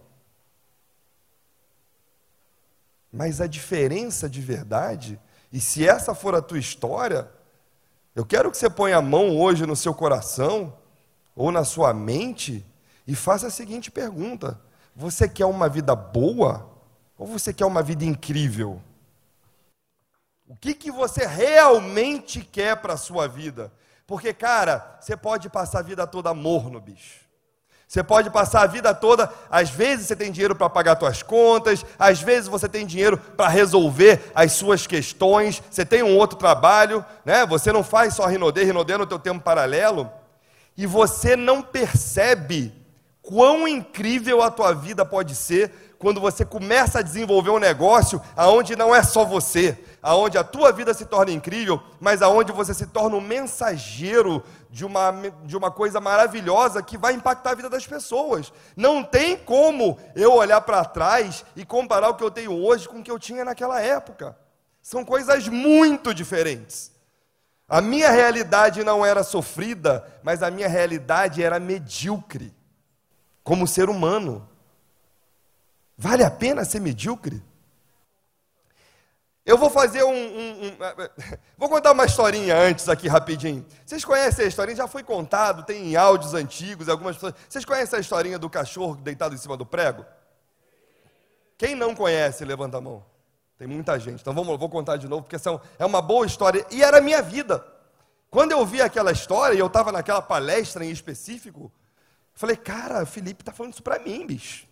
[3.13, 5.21] Mas a diferença de verdade,
[5.53, 7.31] e se essa for a tua história,
[8.15, 10.77] eu quero que você ponha a mão hoje no seu coração
[11.37, 12.67] ou na sua mente
[13.07, 14.61] e faça a seguinte pergunta:
[14.95, 16.69] você quer uma vida boa
[17.17, 18.83] ou você quer uma vida incrível?
[20.49, 23.71] O que, que você realmente quer para a sua vida?
[24.07, 27.29] Porque, cara, você pode passar a vida toda morno, bicho.
[27.87, 31.85] Você pode passar a vida toda, às vezes você tem dinheiro para pagar suas contas,
[31.99, 37.05] às vezes você tem dinheiro para resolver as suas questões, você tem um outro trabalho,
[37.25, 37.47] né?
[37.47, 40.11] Você não faz só Rinodê, Rinodê é no teu tempo paralelo,
[40.77, 42.75] e você não percebe
[43.23, 48.77] quão incrível a tua vida pode ser quando você começa a desenvolver um negócio aonde
[48.77, 52.87] não é só você, aonde a tua vida se torna incrível, mas aonde você se
[52.87, 55.13] torna um mensageiro de uma,
[55.45, 58.53] de uma coisa maravilhosa que vai impactar a vida das pessoas.
[58.77, 63.01] Não tem como eu olhar para trás e comparar o que eu tenho hoje com
[63.01, 64.37] o que eu tinha naquela época.
[64.83, 66.93] São coisas muito diferentes.
[67.69, 72.55] A minha realidade não era sofrida, mas a minha realidade era medíocre,
[73.45, 74.49] como ser humano.
[75.97, 77.43] Vale a pena ser medíocre?
[79.49, 80.77] Eu vou fazer um, um, um,
[81.57, 83.65] Vou contar uma historinha antes aqui, rapidinho.
[83.85, 84.77] Vocês conhecem a historinha?
[84.77, 87.35] Já foi contado, tem áudios antigos, algumas pessoas.
[87.49, 90.05] Vocês conhecem a historinha do cachorro deitado em cima do prego?
[91.57, 93.03] Quem não conhece, levanta a mão.
[93.57, 94.21] Tem muita gente.
[94.21, 96.67] Então vamos, vou contar de novo, porque são, é uma boa história.
[96.71, 97.67] E era a minha vida.
[98.31, 101.73] Quando eu vi aquela história, e eu estava naquela palestra em específico,
[102.39, 104.65] Falei, cara, o Felipe está falando isso para mim, bicho.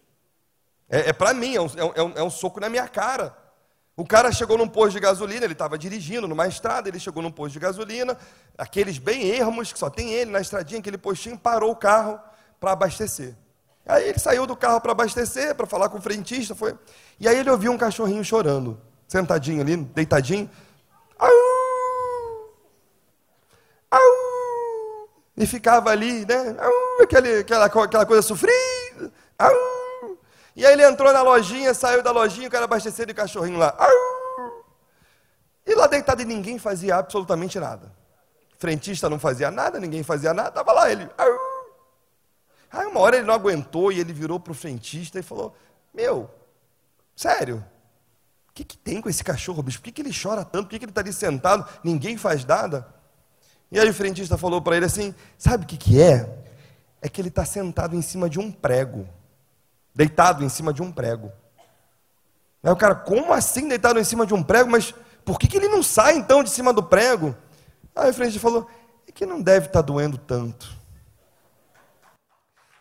[0.89, 3.37] É, é para mim, é um, é, um, é um soco na minha cara.
[3.97, 7.31] O cara chegou num posto de gasolina, ele estava dirigindo numa estrada, ele chegou num
[7.31, 8.17] posto de gasolina,
[8.59, 12.21] aqueles bem ermos, que só tem ele na estradinha, aquele postinho, parou o carro
[12.61, 13.35] para abastecer.
[13.87, 16.77] Aí ele saiu do carro para abastecer, para falar com o frentista, foi.
[17.19, 18.79] E aí ele ouviu um cachorrinho chorando,
[19.09, 20.51] sentadinho ali, deitadinho.
[21.19, 21.31] Au!
[23.93, 25.09] Au!
[25.39, 26.55] E ficava ali, né?
[26.59, 27.03] Au!
[27.03, 29.11] Aquele, aquela, aquela coisa sofrida.
[29.39, 29.86] Au!
[30.57, 33.77] E aí ele entrou na lojinha, saiu da lojinha, o cara abastecendo de cachorrinho lá.
[35.67, 37.93] E lá deitado e ninguém fazia absolutamente nada.
[38.59, 41.07] Frentista não fazia nada, ninguém fazia nada, estava lá ele.
[42.73, 45.55] Aí uma hora ele não aguentou e ele virou para o frentista e falou:
[45.93, 46.31] Meu,
[47.15, 47.63] sério,
[48.49, 49.79] o que, que tem com esse cachorro, bicho?
[49.79, 50.65] Por que, que ele chora tanto?
[50.65, 51.69] Por que, que ele está ali sentado?
[51.85, 52.89] Ninguém faz nada?
[53.71, 56.45] E aí o frentista falou para ele assim: Sabe o que, que é?
[57.03, 59.07] É que ele está sentado em cima de um prego
[59.97, 61.33] deitado em cima de um prego.
[62.63, 64.71] Aí o cara, como assim deitado em cima de um prego?
[64.71, 67.35] Mas por que, que ele não sai então de cima do prego?
[67.95, 68.69] Aí o frente falou,
[69.09, 70.71] é que não deve estar tá doendo tanto.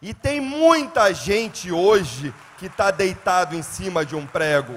[0.02, 4.76] E tem muita gente hoje que está deitado em cima de um prego.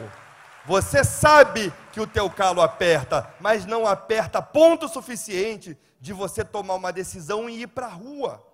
[0.65, 6.75] Você sabe que o teu calo aperta, mas não aperta ponto suficiente de você tomar
[6.75, 8.47] uma decisão e ir para a rua.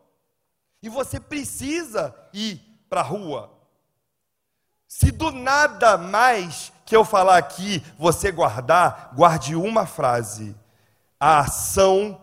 [0.82, 3.53] E você precisa ir para a rua.
[4.96, 10.54] Se do nada mais que eu falar aqui você guardar, guarde uma frase:
[11.18, 12.22] a ação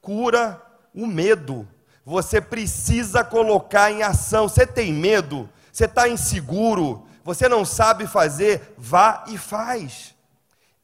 [0.00, 0.62] cura
[0.94, 1.68] o medo.
[2.04, 4.48] Você precisa colocar em ação.
[4.48, 5.50] Você tem medo?
[5.72, 7.04] Você está inseguro?
[7.24, 8.76] Você não sabe fazer?
[8.78, 10.14] Vá e faz.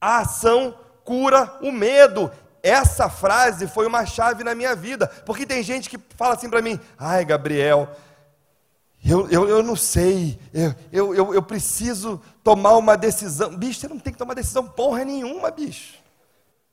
[0.00, 2.28] A ação cura o medo.
[2.60, 6.60] Essa frase foi uma chave na minha vida, porque tem gente que fala assim para
[6.60, 7.88] mim: ai, Gabriel,
[9.04, 10.38] eu, eu, eu não sei,
[10.92, 13.56] eu, eu, eu preciso tomar uma decisão.
[13.56, 15.94] Bicho, você não tem que tomar decisão porra nenhuma, bicho.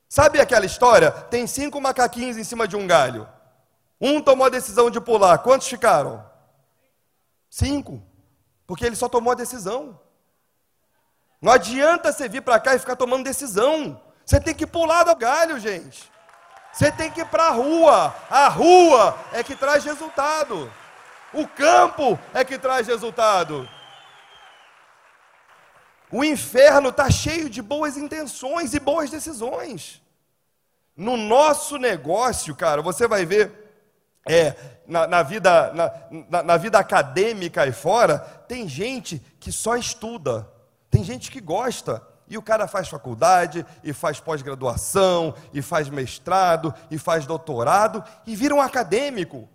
[0.09, 1.09] Sabe aquela história?
[1.11, 3.27] Tem cinco macaquinhos em cima de um galho.
[3.99, 5.39] Um tomou a decisão de pular.
[5.39, 6.23] Quantos ficaram?
[7.49, 8.01] Cinco.
[8.65, 9.99] Porque ele só tomou a decisão.
[11.41, 14.01] Não adianta você vir para cá e ficar tomando decisão.
[14.25, 16.11] Você tem que pular do galho, gente.
[16.73, 18.13] Você tem que ir para a rua.
[18.29, 20.71] A rua é que traz resultado.
[21.37, 23.69] O campo é que traz resultado.
[26.11, 30.01] O inferno está cheio de boas intenções e boas decisões.
[30.95, 33.51] No nosso negócio, cara, você vai ver
[34.27, 34.55] é,
[34.87, 35.91] na, na, vida, na,
[36.27, 40.51] na, na vida acadêmica aí fora, tem gente que só estuda,
[40.89, 42.01] tem gente que gosta.
[42.27, 48.35] E o cara faz faculdade, e faz pós-graduação, e faz mestrado, e faz doutorado, e
[48.35, 49.47] vira um acadêmico.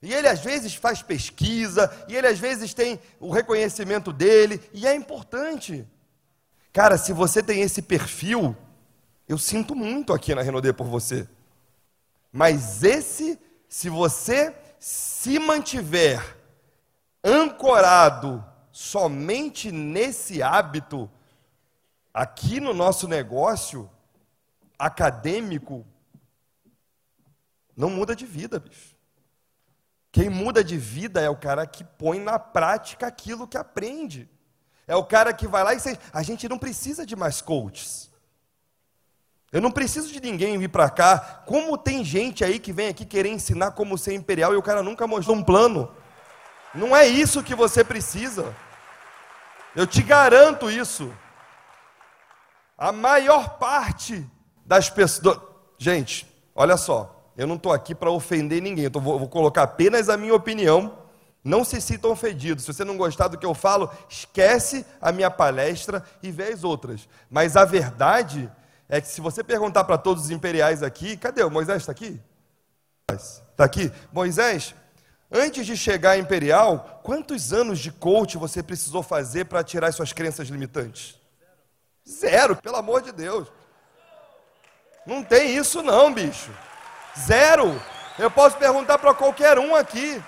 [0.00, 4.86] E ele às vezes faz pesquisa, e ele às vezes tem o reconhecimento dele, e
[4.86, 5.86] é importante.
[6.72, 8.56] Cara, se você tem esse perfil,
[9.28, 11.28] eu sinto muito aqui na Renaudet por você.
[12.32, 16.36] Mas esse, se você se mantiver
[17.24, 21.10] ancorado somente nesse hábito,
[22.14, 23.90] aqui no nosso negócio
[24.78, 25.84] acadêmico,
[27.76, 28.87] não muda de vida, bicho.
[30.18, 34.28] Quem muda de vida é o cara que põe na prática aquilo que aprende.
[34.84, 35.96] É o cara que vai lá e você...
[36.12, 38.10] a gente não precisa de mais coaches.
[39.52, 41.44] Eu não preciso de ninguém vir para cá.
[41.46, 44.82] Como tem gente aí que vem aqui querer ensinar como ser imperial e o cara
[44.82, 45.94] nunca mostrou um plano.
[46.74, 48.52] Não é isso que você precisa.
[49.72, 51.14] Eu te garanto isso.
[52.76, 54.28] A maior parte
[54.66, 55.38] das pessoas.
[55.78, 56.26] Gente,
[56.56, 57.17] olha só.
[57.38, 60.34] Eu não estou aqui para ofender ninguém, eu tô, vou, vou colocar apenas a minha
[60.34, 60.98] opinião.
[61.44, 62.64] Não se sintam ofendidos.
[62.64, 66.64] Se você não gostar do que eu falo, esquece a minha palestra e vê as
[66.64, 67.08] outras.
[67.30, 68.50] Mas a verdade
[68.88, 71.82] é que se você perguntar para todos os imperiais aqui, cadê o Moisés?
[71.82, 72.20] Está aqui?
[73.08, 73.92] Está aqui?
[74.12, 74.74] Moisés,
[75.30, 80.12] antes de chegar a imperial, quantos anos de coach você precisou fazer para tirar suas
[80.12, 81.14] crenças limitantes?
[82.06, 83.46] Zero, pelo amor de Deus.
[85.06, 86.50] Não tem isso não, bicho.
[87.26, 87.80] Zero.
[88.18, 90.22] Eu posso perguntar para qualquer um aqui.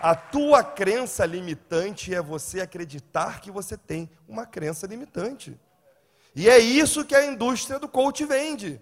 [0.00, 5.58] A tua crença limitante é você acreditar que você tem uma crença limitante.
[6.34, 8.80] E é isso que a indústria do coach vende.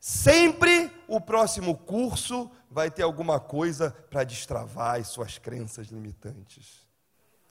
[0.00, 6.86] Sempre o próximo curso vai ter alguma coisa para destravar as suas crenças limitantes.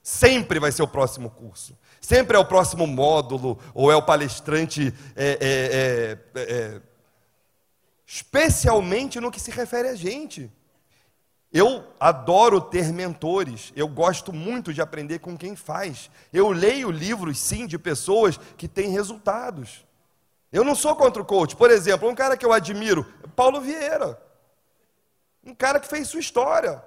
[0.01, 1.77] Sempre vai ser o próximo curso.
[1.99, 6.81] Sempre é o próximo módulo, ou é o palestrante é, é, é,
[8.05, 10.51] especialmente no que se refere a gente.
[11.51, 16.09] Eu adoro ter mentores, eu gosto muito de aprender com quem faz.
[16.33, 19.85] Eu leio livros, sim, de pessoas que têm resultados.
[20.51, 21.55] Eu não sou contra o coach.
[21.55, 24.21] Por exemplo, um cara que eu admiro, Paulo Vieira.
[25.43, 26.83] Um cara que fez sua história.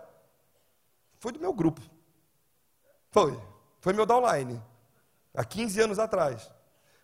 [1.18, 1.80] Foi do meu grupo.
[3.10, 3.40] Foi.
[3.80, 4.62] Foi meu downline.
[5.34, 6.50] Há 15 anos atrás.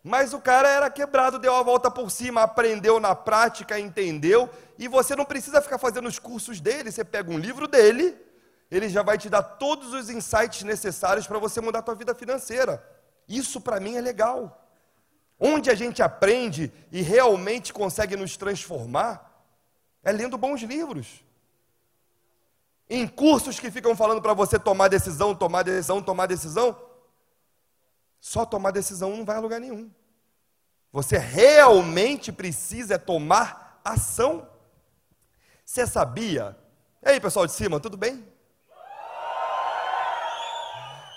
[0.07, 4.87] Mas o cara era quebrado, deu a volta por cima, aprendeu na prática, entendeu, e
[4.87, 8.15] você não precisa ficar fazendo os cursos dele, você pega um livro dele,
[8.71, 12.15] ele já vai te dar todos os insights necessários para você mudar a tua vida
[12.15, 12.87] financeira.
[13.27, 14.69] Isso para mim é legal.
[15.41, 19.33] Onde a gente aprende e realmente consegue nos transformar
[20.03, 21.25] é lendo bons livros.
[22.91, 26.77] Em cursos que ficam falando para você tomar decisão, tomar decisão, tomar decisão,
[28.25, 29.91] só tomar decisão não vai a lugar nenhum.
[30.91, 34.49] Você realmente precisa tomar ação.
[35.63, 36.57] Você sabia?
[37.03, 38.27] E aí, pessoal de cima, tudo bem?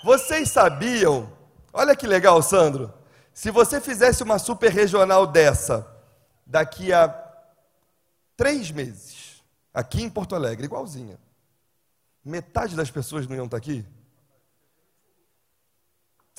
[0.04, 1.32] Vocês sabiam?
[1.72, 2.92] Olha que legal, Sandro.
[3.32, 5.90] Se você fizesse uma super regional dessa,
[6.44, 7.08] daqui a
[8.36, 9.42] três meses,
[9.72, 11.18] aqui em Porto Alegre, igualzinha,
[12.22, 13.82] metade das pessoas não iam estar aqui?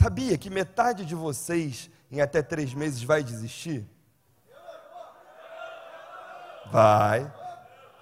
[0.02, 3.86] Sabia que metade de vocês em até três meses vai desistir?
[6.72, 7.30] Vai.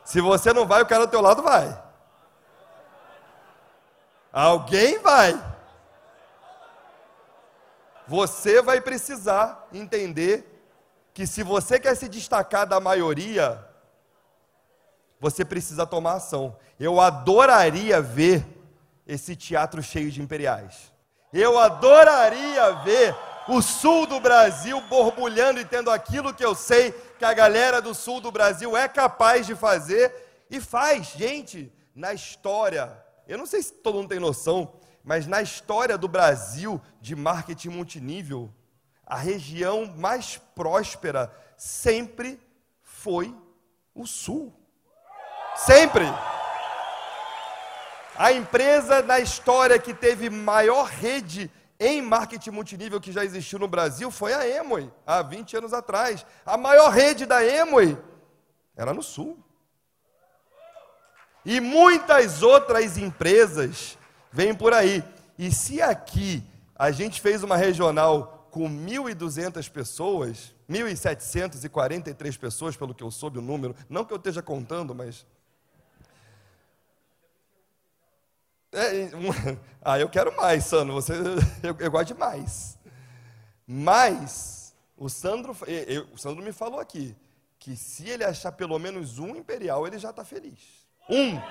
[0.05, 1.83] Se você não vai, o cara do teu lado vai.
[4.31, 5.43] Alguém vai.
[8.05, 10.45] Você vai precisar entender
[11.15, 13.67] que se você quer se destacar da maioria,
[15.19, 16.55] você precisa tomar ação.
[16.79, 18.45] Eu adoraria ver
[19.07, 20.95] esse teatro cheio de imperiais.
[21.33, 23.15] Eu adoraria ver
[23.47, 27.93] o sul do Brasil borbulhando e tendo aquilo que eu sei que a galera do
[27.93, 31.07] sul do Brasil é capaz de fazer e faz.
[31.07, 34.73] Gente, na história, eu não sei se todo mundo tem noção,
[35.03, 38.53] mas na história do Brasil de marketing multinível,
[39.05, 42.39] a região mais próspera sempre
[42.81, 43.35] foi
[43.95, 44.53] o sul.
[45.55, 46.05] Sempre.
[48.17, 53.67] A empresa na história que teve maior rede em marketing multinível que já existiu no
[53.67, 56.25] Brasil foi a Emoi, há 20 anos atrás.
[56.43, 57.95] A maior rede da Emoi
[58.75, 59.37] era no Sul.
[61.45, 63.97] E muitas outras empresas
[64.31, 65.03] vêm por aí.
[65.37, 66.43] E se aqui
[66.75, 73.41] a gente fez uma regional com 1.200 pessoas, 1.743 pessoas, pelo que eu soube o
[73.41, 75.25] número, não que eu esteja contando, mas
[78.77, 79.09] É,
[79.81, 80.93] ah, eu quero mais, Sandro.
[80.93, 81.13] Você,
[81.63, 82.77] eu, eu gosto de mais.
[83.65, 87.15] Mas o Sandro, eu, o Sandro me falou aqui
[87.57, 90.59] que se ele achar pelo menos um imperial, ele já está feliz.
[91.09, 91.41] Um.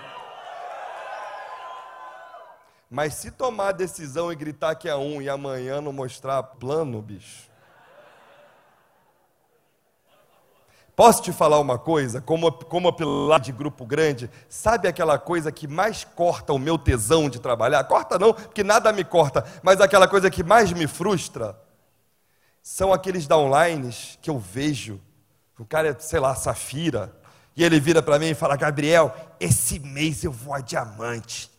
[2.88, 7.02] Mas se tomar a decisão e gritar que é um e amanhã não mostrar plano,
[7.02, 7.50] bicho.
[10.96, 12.22] Posso te falar uma coisa?
[12.22, 17.28] Como, como pilar de grupo grande, sabe aquela coisa que mais corta o meu tesão
[17.28, 17.84] de trabalhar?
[17.84, 21.54] Corta não, porque nada me corta, mas aquela coisa que mais me frustra
[22.62, 24.98] são aqueles downlines que eu vejo.
[25.58, 27.14] O cara é, sei lá, safira,
[27.54, 31.50] e ele vira para mim e fala: Gabriel, esse mês eu vou a diamante.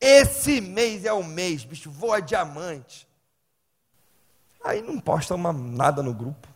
[0.00, 3.08] Esse mês é o mês, bicho, vou a diamante.
[4.64, 6.49] Aí não posta uma, nada no grupo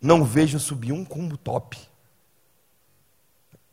[0.00, 1.78] não vejo subir um combo top.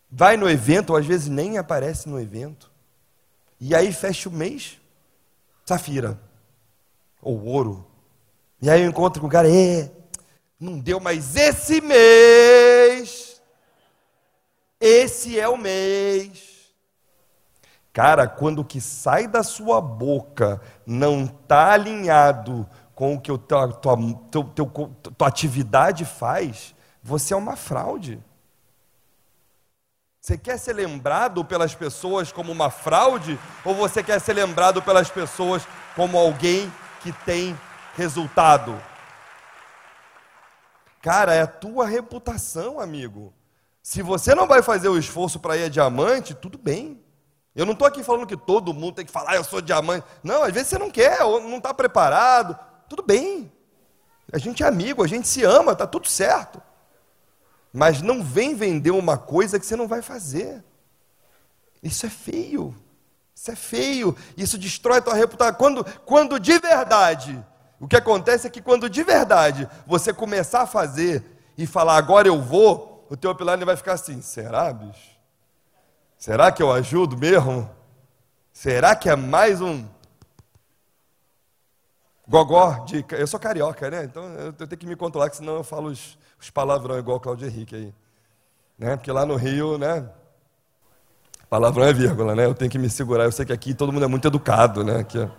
[0.10, 2.72] Vai no evento, ou às vezes nem aparece no evento.
[3.60, 4.80] E aí fecha o mês,
[5.66, 6.20] safira,
[7.22, 7.86] ou ouro.
[8.62, 9.92] E aí eu encontro com o cara, é,
[10.60, 13.42] não deu, mas esse mês,
[14.80, 16.56] esse é o mês.
[17.92, 23.38] Cara, quando o que sai da sua boca não está alinhado com o que a
[23.38, 23.98] tua, tua,
[24.32, 24.44] teu,
[25.18, 26.74] tua atividade faz,
[27.04, 28.24] você é uma fraude.
[30.22, 35.10] Você quer ser lembrado pelas pessoas como uma fraude ou você quer ser lembrado pelas
[35.10, 37.56] pessoas como alguém que tem
[37.96, 38.82] resultado?
[41.00, 43.32] Cara, é a tua reputação, amigo.
[43.84, 47.00] Se você não vai fazer o esforço para ir a diamante, tudo bem.
[47.56, 50.08] Eu não estou aqui falando que todo mundo tem que falar, ah, eu sou diamante.
[50.24, 52.58] Não, às vezes você não quer, ou não está preparado,
[52.90, 53.52] tudo bem.
[54.32, 56.62] A gente é amigo, a gente se ama, está tudo certo.
[57.72, 60.64] Mas não vem vender uma coisa que você não vai fazer.
[61.84, 62.76] Isso é feio.
[63.36, 64.16] Isso é feio.
[64.38, 65.56] Isso destrói a tua reputação.
[65.56, 67.44] Quando, quando de verdade,
[67.80, 71.24] o que acontece é que quando de verdade você começar a fazer
[71.58, 75.16] e falar, agora eu vou, o teu pilar vai ficar assim, será, bicho?
[76.18, 77.70] Será que eu ajudo mesmo?
[78.52, 79.86] Será que é mais um
[82.28, 83.06] gogó de.
[83.12, 84.04] Eu sou carioca, né?
[84.04, 87.20] Então eu tenho que me controlar, que senão eu falo os, os palavrão igual o
[87.20, 87.94] Claudio Henrique aí.
[88.78, 88.96] Né?
[88.96, 90.10] Porque lá no Rio, né?
[91.50, 92.46] Palavrão é vírgula, né?
[92.46, 93.24] Eu tenho que me segurar.
[93.24, 94.98] Eu sei que aqui todo mundo é muito educado, né?
[94.98, 95.30] Aqui,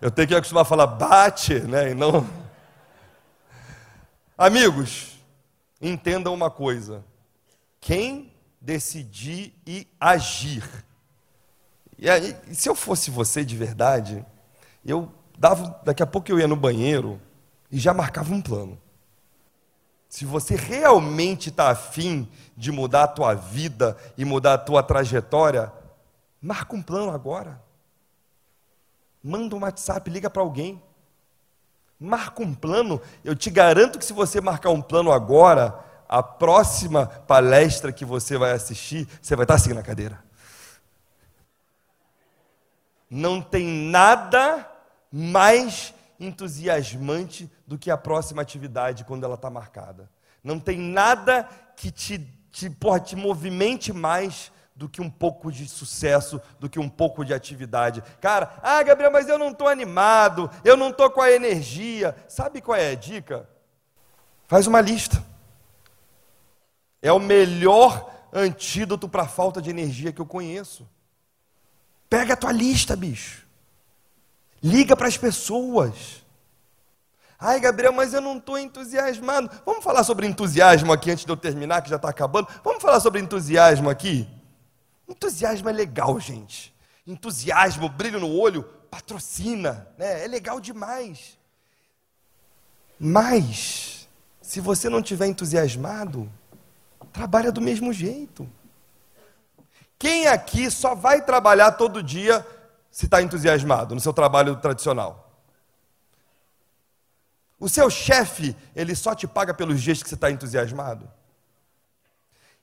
[0.00, 1.92] eu tenho que acostumar a falar bate, né?
[1.92, 2.26] E não.
[4.36, 5.18] Amigos,
[5.80, 7.02] entendam uma coisa.
[7.80, 10.68] Quem decidir e agir.
[11.98, 14.26] E aí, se eu fosse você de verdade,
[14.84, 17.20] eu dava, daqui a pouco eu ia no banheiro
[17.70, 18.78] e já marcava um plano.
[20.08, 25.72] Se você realmente está afim de mudar a tua vida e mudar a tua trajetória,
[26.40, 27.60] marca um plano agora.
[29.22, 30.80] Manda um WhatsApp, liga para alguém.
[31.98, 33.00] Marca um plano.
[33.24, 38.38] Eu te garanto que se você marcar um plano agora, a próxima palestra que você
[38.38, 40.24] vai assistir, você vai estar assim na cadeira.
[43.10, 44.75] Não tem nada
[45.16, 50.10] mais entusiasmante do que a próxima atividade quando ela está marcada.
[50.44, 52.18] Não tem nada que te,
[52.52, 57.24] te, porra, te movimente mais do que um pouco de sucesso, do que um pouco
[57.24, 58.02] de atividade.
[58.20, 62.14] Cara, ah, Gabriel, mas eu não estou animado, eu não estou com a energia.
[62.28, 63.48] Sabe qual é a dica?
[64.46, 65.24] Faz uma lista.
[67.00, 70.86] É o melhor antídoto para a falta de energia que eu conheço.
[72.10, 73.45] Pega a tua lista, bicho.
[74.62, 76.24] Liga para as pessoas.
[77.38, 79.50] Ai, Gabriel, mas eu não estou entusiasmado.
[79.64, 82.48] Vamos falar sobre entusiasmo aqui antes de eu terminar, que já está acabando.
[82.64, 84.28] Vamos falar sobre entusiasmo aqui?
[85.06, 86.74] Entusiasmo é legal, gente.
[87.06, 90.24] Entusiasmo, brilho no olho, patrocina, né?
[90.24, 91.38] É legal demais.
[92.98, 94.08] Mas,
[94.40, 96.30] se você não tiver entusiasmado,
[97.12, 98.48] trabalha do mesmo jeito.
[99.98, 102.44] Quem aqui só vai trabalhar todo dia
[102.96, 105.30] se está entusiasmado no seu trabalho tradicional?
[107.60, 111.06] O seu chefe, ele só te paga pelos dias que você está entusiasmado?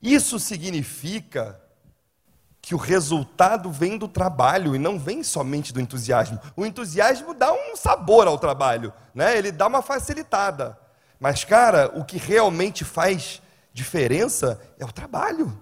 [0.01, 1.61] Isso significa
[2.59, 6.39] que o resultado vem do trabalho e não vem somente do entusiasmo.
[6.55, 9.37] O entusiasmo dá um sabor ao trabalho, né?
[9.37, 10.75] ele dá uma facilitada.
[11.19, 13.39] Mas, cara, o que realmente faz
[13.71, 15.55] diferença é o trabalho.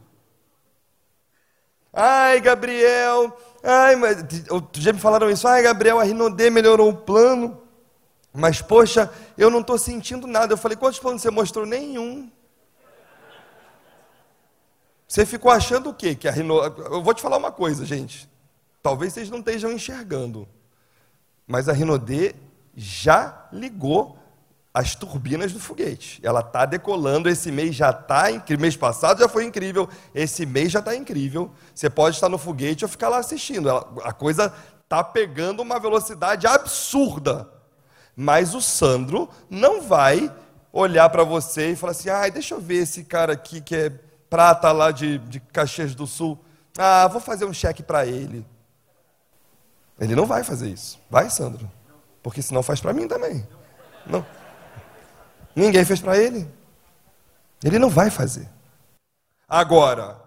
[1.91, 4.25] Ai, Gabriel, ai, mas
[4.73, 5.47] já me falaram isso.
[5.47, 7.61] Ai, Gabriel, a Rinodê melhorou o plano,
[8.33, 10.53] mas poxa, eu não estou sentindo nada.
[10.53, 11.65] Eu falei, quantos planos você mostrou?
[11.65, 12.31] Nenhum.
[15.07, 16.15] Você ficou achando o quê?
[16.15, 16.81] Que a Rinodê.
[16.83, 18.29] Eu vou te falar uma coisa, gente.
[18.81, 20.47] Talvez vocês não estejam enxergando,
[21.45, 22.33] mas a Rinodê
[22.75, 24.17] já ligou
[24.73, 26.19] as turbinas do foguete.
[26.23, 28.61] Ela está decolando, esse mês já está incrível.
[28.61, 31.51] Mês passado já foi incrível, esse mês já está incrível.
[31.75, 33.67] Você pode estar no foguete ou ficar lá assistindo.
[33.67, 34.53] Ela, a coisa
[34.83, 37.49] está pegando uma velocidade absurda.
[38.15, 40.33] Mas o Sandro não vai
[40.71, 43.89] olhar para você e falar assim: ai, deixa eu ver esse cara aqui que é
[44.29, 46.39] prata lá de, de Caxias do Sul.
[46.77, 48.45] Ah, vou fazer um cheque para ele.
[49.99, 50.99] Ele não vai fazer isso.
[51.09, 51.69] Vai, Sandro?
[52.23, 53.45] Porque senão faz para mim também.
[54.05, 54.25] Não.
[55.55, 56.47] Ninguém fez para ele.
[57.63, 58.49] Ele não vai fazer.
[59.47, 60.19] Agora,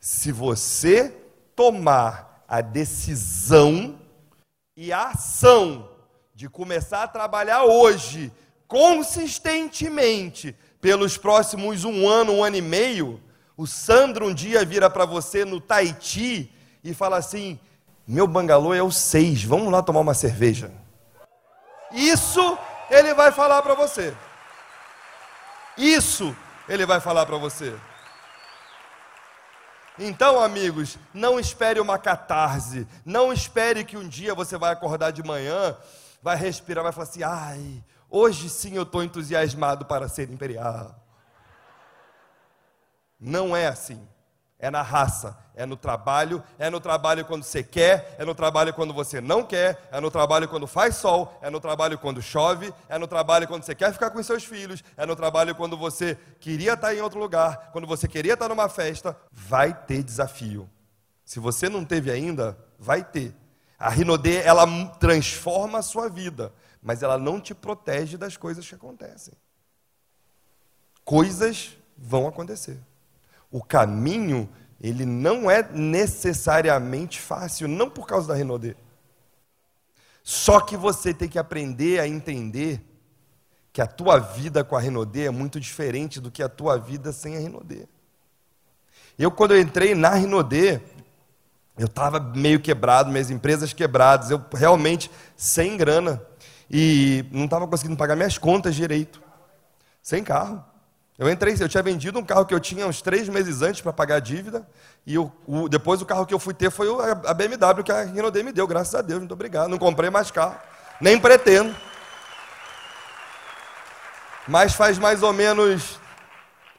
[0.00, 1.14] se você
[1.54, 3.98] tomar a decisão
[4.76, 5.90] e a ação
[6.34, 8.32] de começar a trabalhar hoje,
[8.68, 13.20] consistentemente, pelos próximos um ano, um ano e meio,
[13.56, 16.52] o Sandro um dia vira para você no Tahiti
[16.84, 17.58] e fala assim:
[18.06, 20.70] meu bangalô é o seis, vamos lá tomar uma cerveja.
[21.90, 22.58] Isso
[22.90, 24.14] ele vai falar para você.
[25.76, 26.34] Isso
[26.68, 27.76] ele vai falar para você.
[29.98, 35.22] Então, amigos, não espere uma catarse, não espere que um dia você vai acordar de
[35.22, 35.76] manhã,
[36.22, 40.94] vai respirar, vai falar assim: ai, hoje sim eu estou entusiasmado para ser imperial.
[43.18, 44.06] Não é assim.
[44.58, 48.72] É na raça, é no trabalho, é no trabalho quando você quer, é no trabalho
[48.72, 52.72] quando você não quer, é no trabalho quando faz sol, é no trabalho quando chove,
[52.88, 56.16] é no trabalho quando você quer ficar com seus filhos, é no trabalho quando você
[56.40, 59.14] queria estar em outro lugar, quando você queria estar numa festa.
[59.30, 60.70] Vai ter desafio.
[61.22, 63.34] Se você não teve ainda, vai ter.
[63.78, 64.66] A Rinodê, ela
[64.98, 66.50] transforma a sua vida,
[66.82, 69.34] mas ela não te protege das coisas que acontecem.
[71.04, 72.80] Coisas vão acontecer
[73.56, 74.46] o caminho
[74.78, 78.76] ele não é necessariamente fácil, não por causa da Renaudê.
[80.22, 82.84] Só que você tem que aprender a entender
[83.72, 87.12] que a tua vida com a Renaudê é muito diferente do que a tua vida
[87.12, 87.86] sem a Renaudê.
[89.18, 90.78] Eu, quando eu entrei na Rinodê,
[91.78, 96.22] eu estava meio quebrado, minhas empresas quebradas, eu realmente sem grana.
[96.70, 99.22] E não estava conseguindo pagar minhas contas direito.
[100.02, 100.62] Sem carro.
[101.18, 103.92] Eu entrei, eu tinha vendido um carro que eu tinha uns três meses antes para
[103.92, 104.68] pagar a dívida.
[105.06, 106.88] E o, o, depois o carro que eu fui ter foi
[107.24, 109.68] a BMW que a Rinodê me deu, graças a Deus, muito obrigado.
[109.68, 110.58] Não comprei mais carro,
[111.00, 111.74] nem pretendo.
[114.46, 115.98] Mas faz mais ou menos.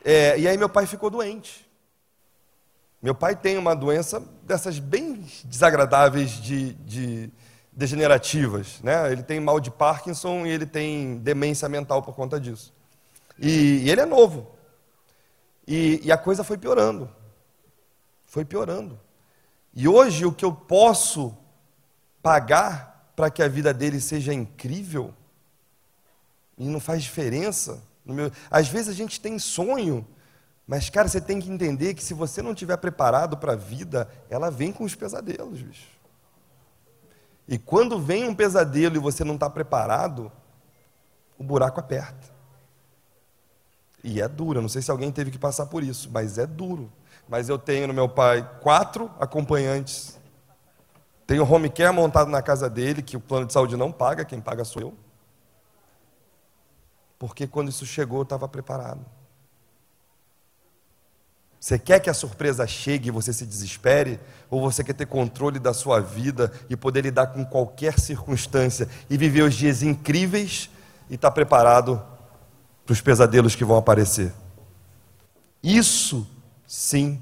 [0.05, 1.67] É, e aí meu pai ficou doente.
[3.01, 7.31] Meu pai tem uma doença dessas bem desagradáveis de, de
[7.71, 9.11] degenerativas, né?
[9.11, 12.76] Ele tem mal de Parkinson e ele tem demência mental por conta disso.
[13.39, 14.47] E, e ele é novo.
[15.67, 17.09] E, e a coisa foi piorando.
[18.25, 18.99] Foi piorando.
[19.73, 21.37] E hoje o que eu posso
[22.21, 25.13] pagar para que a vida dele seja incrível,
[26.57, 27.81] e não faz diferença.
[28.05, 28.31] Meu...
[28.49, 30.05] Às vezes a gente tem sonho,
[30.67, 34.09] mas, cara, você tem que entender que se você não estiver preparado para a vida,
[34.29, 35.87] ela vem com os pesadelos, bicho.
[37.47, 40.31] E quando vem um pesadelo e você não está preparado,
[41.37, 42.36] o buraco aperta.
[44.07, 46.89] E é duro, não sei se alguém teve que passar por isso, mas é duro.
[47.27, 50.17] Mas eu tenho no meu pai quatro acompanhantes.
[51.27, 54.39] Tenho home care montado na casa dele, que o plano de saúde não paga, quem
[54.39, 54.93] paga sou eu.
[57.19, 59.05] Porque quando isso chegou, eu estava preparado.
[61.59, 64.21] Você quer que a surpresa chegue e você se desespere?
[64.49, 69.17] Ou você quer ter controle da sua vida e poder lidar com qualquer circunstância e
[69.17, 70.69] viver os dias incríveis
[71.09, 72.01] e estar tá preparado
[72.87, 74.33] para os pesadelos que vão aparecer?
[75.61, 76.25] Isso,
[76.65, 77.21] sim,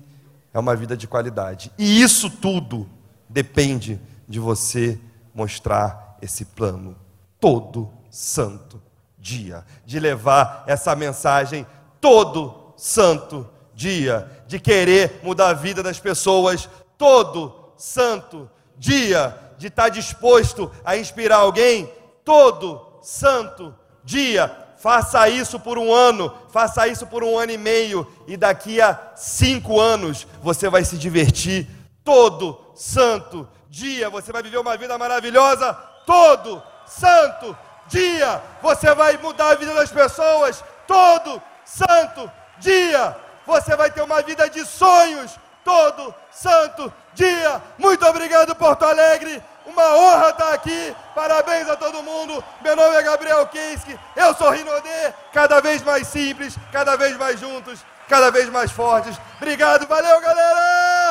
[0.54, 1.72] é uma vida de qualidade.
[1.76, 2.88] E isso tudo
[3.28, 5.00] depende de você
[5.34, 6.96] mostrar esse plano
[7.40, 8.80] todo santo
[9.18, 11.66] dia, de levar essa mensagem
[12.00, 18.48] todo santo dia, de querer mudar a vida das pessoas todo santo
[18.78, 21.92] dia, de estar disposto a inspirar alguém
[22.24, 24.65] todo santo dia.
[24.86, 29.14] Faça isso por um ano, faça isso por um ano e meio, e daqui a
[29.16, 31.68] cinco anos você vai se divertir
[32.04, 34.12] todo santo dia.
[34.12, 35.74] Você vai viver uma vida maravilhosa
[36.06, 37.58] todo santo
[37.88, 38.40] dia.
[38.62, 43.18] Você vai mudar a vida das pessoas todo santo dia.
[43.48, 45.32] Você vai ter uma vida de sonhos
[45.64, 47.60] todo santo dia.
[47.80, 49.42] Muito obrigado, Porto Alegre.
[49.66, 50.96] Uma honra estar aqui.
[51.14, 52.44] Parabéns a todo mundo.
[52.64, 53.98] Meu nome é Gabriel Kinski.
[54.16, 55.14] Eu sou Rinodê.
[55.34, 59.20] Cada vez mais simples, cada vez mais juntos, cada vez mais fortes.
[59.38, 61.10] Obrigado, valeu, galera!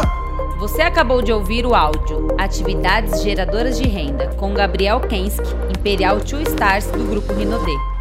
[0.59, 6.41] Você acabou de ouvir o áudio Atividades Geradoras de Renda com Gabriel Kensky, Imperial Two
[6.43, 7.94] Stars do Grupo Rinodê.